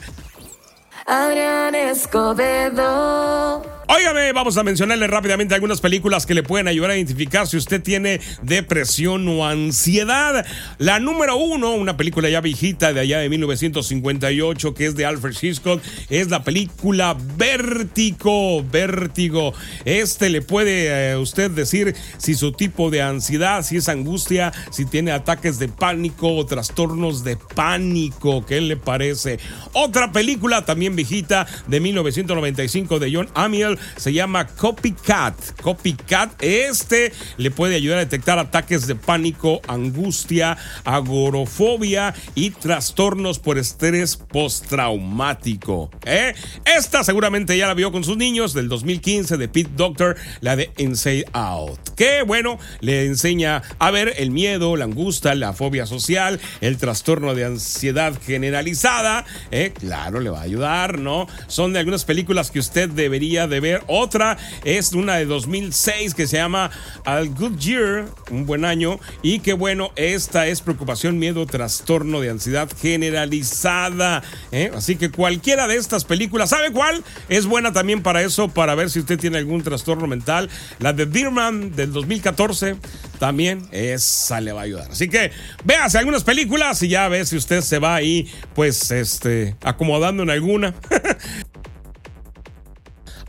Adrián 1.05 1.75
Escobedo. 1.75 3.80
Óigame, 3.93 4.31
vamos 4.31 4.55
a 4.55 4.63
mencionarle 4.63 5.05
rápidamente 5.05 5.53
algunas 5.53 5.81
películas 5.81 6.25
que 6.25 6.33
le 6.33 6.43
pueden 6.43 6.69
ayudar 6.69 6.91
a 6.91 6.95
identificar 6.95 7.45
si 7.45 7.57
usted 7.57 7.81
tiene 7.81 8.21
depresión 8.41 9.27
o 9.27 9.45
ansiedad. 9.45 10.45
La 10.77 11.01
número 11.01 11.35
uno, 11.35 11.71
una 11.71 11.97
película 11.97 12.29
ya 12.29 12.39
viejita 12.39 12.93
de 12.93 13.01
allá 13.01 13.19
de 13.19 13.27
1958, 13.27 14.73
que 14.73 14.85
es 14.85 14.95
de 14.95 15.05
Alfred 15.05 15.35
Hitchcock, 15.41 15.81
es 16.09 16.29
la 16.29 16.41
película 16.45 17.17
Vértigo. 17.35 18.63
Vértigo. 18.63 19.53
Este 19.83 20.29
le 20.29 20.41
puede 20.41 21.11
eh, 21.11 21.17
usted 21.17 21.51
decir 21.51 21.93
si 22.17 22.35
su 22.35 22.53
tipo 22.53 22.91
de 22.91 23.01
ansiedad, 23.01 23.61
si 23.61 23.75
es 23.75 23.89
angustia, 23.89 24.53
si 24.71 24.85
tiene 24.85 25.11
ataques 25.11 25.59
de 25.59 25.67
pánico 25.67 26.33
o 26.33 26.45
trastornos 26.45 27.25
de 27.25 27.35
pánico. 27.35 28.45
¿Qué 28.45 28.61
le 28.61 28.77
parece? 28.77 29.37
Otra 29.73 30.13
película 30.13 30.63
también 30.63 30.95
viejita 30.95 31.45
de 31.67 31.81
1995 31.81 32.97
de 32.97 33.13
John 33.13 33.27
Amiel 33.33 33.79
se 33.97 34.13
llama 34.13 34.47
Copycat. 34.47 35.61
Copycat, 35.61 36.41
este 36.41 37.11
le 37.37 37.51
puede 37.51 37.75
ayudar 37.75 37.97
a 37.97 38.05
detectar 38.05 38.39
ataques 38.39 38.87
de 38.87 38.95
pánico, 38.95 39.61
angustia, 39.67 40.57
agorofobia 40.83 42.13
y 42.35 42.51
trastornos 42.51 43.39
por 43.39 43.57
estrés 43.57 44.17
postraumático. 44.17 45.89
¿eh? 46.05 46.33
Esta 46.65 47.03
seguramente 47.03 47.57
ya 47.57 47.67
la 47.67 47.73
vio 47.73 47.91
con 47.91 48.03
sus 48.03 48.17
niños 48.17 48.53
del 48.53 48.69
2015 48.69 49.37
de 49.37 49.47
Pete 49.47 49.71
Doctor, 49.75 50.17
la 50.41 50.55
de 50.55 50.71
Inside 50.77 51.25
Out. 51.33 51.79
que, 51.95 52.23
bueno, 52.23 52.57
le 52.79 53.05
enseña 53.05 53.61
a 53.79 53.91
ver 53.91 54.13
el 54.17 54.31
miedo, 54.31 54.75
la 54.75 54.85
angustia, 54.85 55.35
la 55.35 55.53
fobia 55.53 55.85
social, 55.85 56.39
el 56.61 56.77
trastorno 56.77 57.35
de 57.35 57.45
ansiedad 57.45 58.13
generalizada. 58.25 59.25
¿eh? 59.51 59.73
Claro, 59.77 60.19
le 60.19 60.29
va 60.29 60.39
a 60.39 60.43
ayudar, 60.43 60.99
¿no? 60.99 61.27
Son 61.47 61.73
de 61.73 61.79
algunas 61.79 62.05
películas 62.05 62.51
que 62.51 62.59
usted 62.59 62.89
debería 62.89 63.47
de 63.47 63.59
ver. 63.59 63.70
Otra 63.87 64.37
es 64.63 64.93
una 64.93 65.15
de 65.15 65.25
2006 65.25 66.13
que 66.13 66.27
se 66.27 66.37
llama 66.37 66.71
Al 67.05 67.29
Good 67.29 67.57
Year, 67.57 68.05
un 68.29 68.45
buen 68.45 68.65
año, 68.65 68.99
y 69.21 69.39
que 69.39 69.53
bueno, 69.53 69.91
esta 69.95 70.47
es 70.47 70.61
preocupación, 70.61 71.19
miedo, 71.19 71.45
trastorno 71.45 72.21
de 72.21 72.29
ansiedad 72.29 72.69
generalizada. 72.81 74.23
¿eh? 74.51 74.71
Así 74.75 74.95
que 74.95 75.11
cualquiera 75.11 75.67
de 75.67 75.77
estas 75.77 76.05
películas, 76.05 76.49
¿sabe 76.49 76.71
cuál? 76.71 77.03
Es 77.29 77.45
buena 77.45 77.73
también 77.73 78.03
para 78.03 78.21
eso, 78.21 78.49
para 78.49 78.75
ver 78.75 78.89
si 78.89 78.99
usted 78.99 79.19
tiene 79.19 79.37
algún 79.37 79.63
trastorno 79.63 80.07
mental. 80.07 80.49
La 80.79 80.93
de 80.93 81.05
Dearman 81.05 81.75
del 81.75 81.93
2014 81.93 82.77
también 83.19 83.67
esa 83.71 84.41
le 84.41 84.51
va 84.51 84.61
a 84.61 84.63
ayudar. 84.63 84.91
Así 84.91 85.07
que 85.07 85.31
véase 85.63 85.99
algunas 85.99 86.23
películas 86.23 86.81
y 86.81 86.87
ya 86.87 87.07
ve 87.07 87.25
si 87.25 87.37
usted 87.37 87.61
se 87.61 87.77
va 87.79 87.95
ahí, 87.95 88.27
pues, 88.55 88.89
este, 88.91 89.55
acomodando 89.63 90.23
en 90.23 90.29
alguna. 90.29 90.73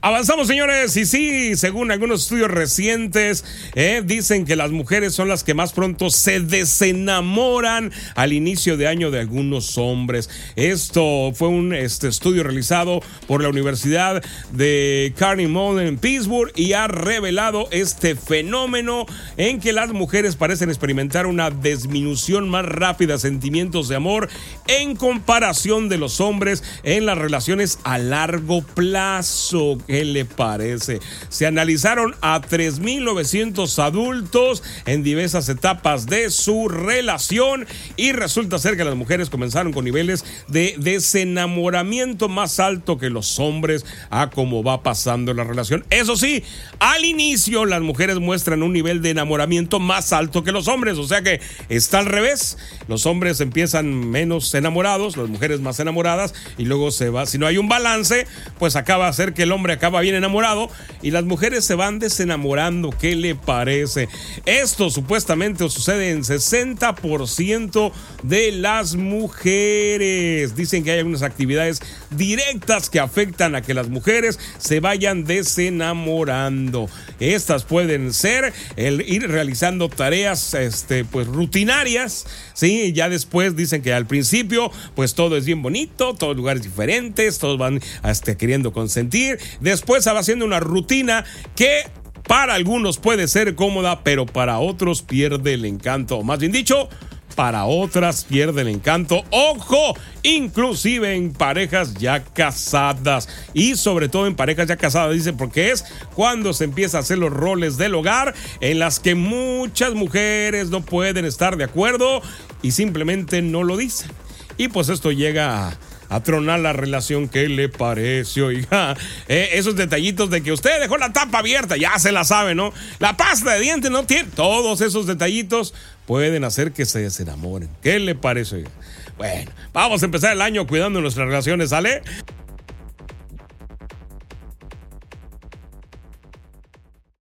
Avanzamos, 0.05 0.49
señores, 0.49 0.97
y 0.97 1.07
sí, 1.07 1.55
según 1.55 1.93
algunos 1.93 2.23
estudios 2.23 2.51
recientes, 2.51 3.45
eh, 3.77 4.03
dicen 4.05 4.45
que 4.45 4.57
las 4.57 4.73
mujeres 4.73 5.15
son 5.15 5.29
las 5.29 5.45
que 5.45 5.55
más 5.55 5.73
pronto 5.73 6.11
se 6.11 6.41
desenamoran 6.41 7.93
al 8.17 8.33
inicio 8.33 8.77
de 8.77 8.88
año 8.88 9.12
de 9.12 9.21
algunos 9.21 9.79
hombres. 9.79 10.29
Esto 10.57 11.31
fue 11.33 11.47
un 11.47 11.73
este, 11.73 12.09
estudio 12.09 12.43
realizado 12.43 13.01
por 13.29 13.45
la 13.45 13.49
Universidad 13.49 14.25
de 14.51 15.15
Carnegie 15.17 15.47
Mellon 15.47 15.79
en 15.79 15.99
Pittsburgh 15.99 16.51
y 16.57 16.73
ha 16.73 16.88
revelado 16.88 17.69
este 17.71 18.17
fenómeno 18.17 19.07
en 19.37 19.61
que 19.61 19.73
las 19.73 19.93
mujeres 19.93 20.35
parecen 20.35 20.69
experimentar 20.69 21.29
una 21.29 21.51
disminución 21.51 22.49
más 22.49 22.65
rápida 22.65 23.12
de 23.12 23.19
sentimientos 23.21 23.87
de 23.87 23.95
amor 23.95 24.29
en 24.67 24.97
comparación 24.97 25.88
de 25.88 25.99
los 25.99 26.21
hombres 26.21 26.65
en 26.83 27.07
las 27.07 27.19
relaciones 27.19 27.79
a 27.85 27.99
largo 27.99 28.62
plazo 28.62 29.79
¿Qué 29.92 30.07
le 30.07 30.24
parece? 30.24 31.00
Se 31.28 31.46
analizaron 31.46 32.16
a 32.22 32.40
3.900 32.40 33.78
adultos 33.78 34.62
en 34.87 35.02
diversas 35.02 35.50
etapas 35.50 36.07
de 36.07 36.31
su 36.31 36.70
relación 36.70 37.66
y 37.98 38.12
resulta 38.12 38.59
ser 38.59 38.78
que 38.78 38.85
las 38.85 38.94
mujeres 38.94 39.28
comenzaron 39.28 39.70
con 39.70 39.85
niveles 39.85 40.24
de 40.48 40.76
desenamoramiento 40.78 42.31
más 42.31 42.59
alto 42.59 42.96
que 42.96 43.11
los 43.11 43.38
hombres 43.38 43.85
a 44.09 44.31
cómo 44.31 44.64
va 44.64 44.83
pasando 44.83 45.35
la 45.35 45.44
relación. 45.44 45.85
Eso 45.90 46.16
sí, 46.16 46.42
al 46.78 47.05
inicio 47.05 47.66
las 47.66 47.83
mujeres 47.83 48.18
muestran 48.18 48.62
un 48.62 48.72
nivel 48.72 49.02
de 49.02 49.11
enamoramiento 49.11 49.78
más 49.78 50.14
alto 50.14 50.42
que 50.42 50.52
los 50.52 50.68
hombres, 50.68 50.96
o 50.96 51.07
sea 51.07 51.20
que 51.20 51.42
está 51.68 51.98
al 51.98 52.07
revés. 52.07 52.57
Los 52.88 53.05
hombres 53.05 53.42
empiezan 53.42 53.92
menos 53.92 54.55
enamorados, 54.55 55.18
las 55.18 55.28
mujeres 55.28 55.61
más 55.61 55.81
enamoradas 55.81 56.33
y 56.57 56.64
luego 56.64 56.90
se 56.92 57.11
va, 57.11 57.26
si 57.26 57.37
no 57.37 57.46
hay 57.46 57.59
un 57.59 57.68
balance, 57.68 58.26
pues 58.59 58.74
acaba 58.74 59.07
a 59.07 59.12
ser 59.12 59.35
que 59.35 59.42
el 59.42 59.52
hombre 59.52 59.82
acaba 59.83 60.01
bien 60.01 60.14
enamorado 60.14 60.71
y 61.03 61.11
las 61.11 61.25
mujeres 61.25 61.64
se 61.64 61.75
van 61.75 61.99
desenamorando. 61.99 62.90
¿Qué 62.90 63.16
le 63.16 63.35
parece? 63.35 64.09
Esto 64.47 64.90
supuestamente 64.90 65.68
sucede 65.68 66.11
en 66.11 66.23
60% 66.23 67.90
de 68.23 68.53
las 68.53 68.95
mujeres. 68.95 70.55
Dicen 70.55 70.85
que 70.85 70.92
hay 70.92 70.99
algunas 71.01 71.23
actividades 71.23 71.83
directas 72.11 72.90
que 72.90 73.01
afectan 73.01 73.57
a 73.57 73.62
que 73.62 73.75
las 73.75 73.88
mujeres 73.88 74.38
se 74.59 74.79
vayan 74.79 75.25
desenamorando. 75.25 76.88
Estas 77.18 77.64
pueden 77.64 78.12
ser 78.12 78.53
el 78.77 79.01
ir 79.01 79.29
realizando 79.29 79.88
tareas 79.88 80.55
este, 80.55 81.05
pues, 81.05 81.27
rutinarias. 81.27 82.25
Sí, 82.55 82.92
ya 82.92 83.09
después 83.09 83.57
dicen 83.57 83.83
que 83.83 83.92
al 83.92 84.07
principio 84.07 84.71
pues 84.95 85.14
todo 85.14 85.37
es 85.37 85.45
bien 85.45 85.61
bonito, 85.61 86.14
todos 86.14 86.37
lugares 86.37 86.62
diferentes, 86.62 87.40
todos 87.40 87.59
van 87.59 87.81
este, 88.05 88.37
queriendo 88.37 88.73
consentir. 88.73 89.40
Después 89.73 90.07
va 90.07 90.19
haciendo 90.19 90.45
una 90.45 90.61
rutina 90.61 91.25
que 91.57 91.85
para 92.29 92.55
algunos 92.55 92.99
puede 92.99 93.27
ser 93.27 93.55
cómoda, 93.55 94.05
pero 94.05 94.27
para 94.27 94.59
otros 94.59 95.03
pierde 95.03 95.55
el 95.55 95.65
encanto. 95.65 96.23
Más 96.23 96.39
bien 96.39 96.53
dicho, 96.53 96.89
para 97.35 97.65
otras 97.65 98.25
pierde 98.25 98.63
el 98.63 98.69
encanto. 98.69 99.25
Ojo, 99.31 99.95
inclusive 100.23 101.15
en 101.15 101.33
parejas 101.33 101.95
ya 101.95 102.23
casadas 102.23 103.29
y 103.55 103.77
sobre 103.77 104.09
todo 104.09 104.27
en 104.27 104.37
parejas 104.37 104.69
ya 104.69 104.77
casadas, 104.77 105.15
dice, 105.15 105.33
porque 105.33 105.71
es 105.71 105.85
cuando 106.15 106.53
se 106.53 106.65
empieza 106.65 106.99
a 106.99 107.01
hacer 107.01 107.19
los 107.19 107.33
roles 107.33 107.77
del 107.77 107.95
hogar 107.95 108.35
en 108.61 108.79
las 108.79 109.01
que 109.01 109.15
muchas 109.15 109.95
mujeres 109.95 110.69
no 110.69 110.83
pueden 110.83 111.25
estar 111.25 111.57
de 111.57 111.65
acuerdo 111.65 112.23
y 112.63 112.73
simplemente 112.73 113.43
no 113.43 113.63
lo 113.63 113.77
dicen. 113.77 114.11
Y 114.59 114.69
pues 114.69 114.91
esto 114.91 115.13
llega 115.13 115.69
a 115.69 115.79
a 116.12 116.22
tronar 116.22 116.61
la 116.61 116.72
relación. 116.75 117.29
¿Qué 117.29 117.48
le 117.48 117.68
parece, 117.68 118.42
oiga? 118.42 118.96
Eh, 119.29 119.51
esos 119.55 119.77
detallitos 119.77 120.31
de 120.31 120.42
que 120.42 120.53
usted 120.53 120.81
dejó 120.81 120.98
la 120.98 121.12
tapa 121.12 121.38
abierta, 121.38 121.77
ya 121.77 121.98
se 121.98 122.12
la 122.12 122.25
sabe, 122.25 122.55
¿no? 122.55 122.72
La 122.98 123.16
pasta 123.16 123.55
de 123.55 123.61
dientes 123.61 123.90
no 123.90 124.05
tiene. 124.05 124.29
Todos 124.35 124.81
esos 124.83 125.07
detallitos 125.07 125.75
pueden 126.07 126.44
hacer 126.44 126.72
que 126.72 126.85
se 126.85 127.01
desenamoren. 127.01 127.70
¿Qué 127.83 127.98
le 127.98 128.14
parece, 128.14 128.57
oiga? 128.57 128.70
Bueno, 129.16 129.51
vamos 129.72 130.03
a 130.03 130.05
empezar 130.05 130.33
el 130.33 130.42
año 130.42 130.66
cuidando 130.66 131.01
nuestras 131.01 131.27
relaciones, 131.27 131.70
¿sale? 131.70 132.03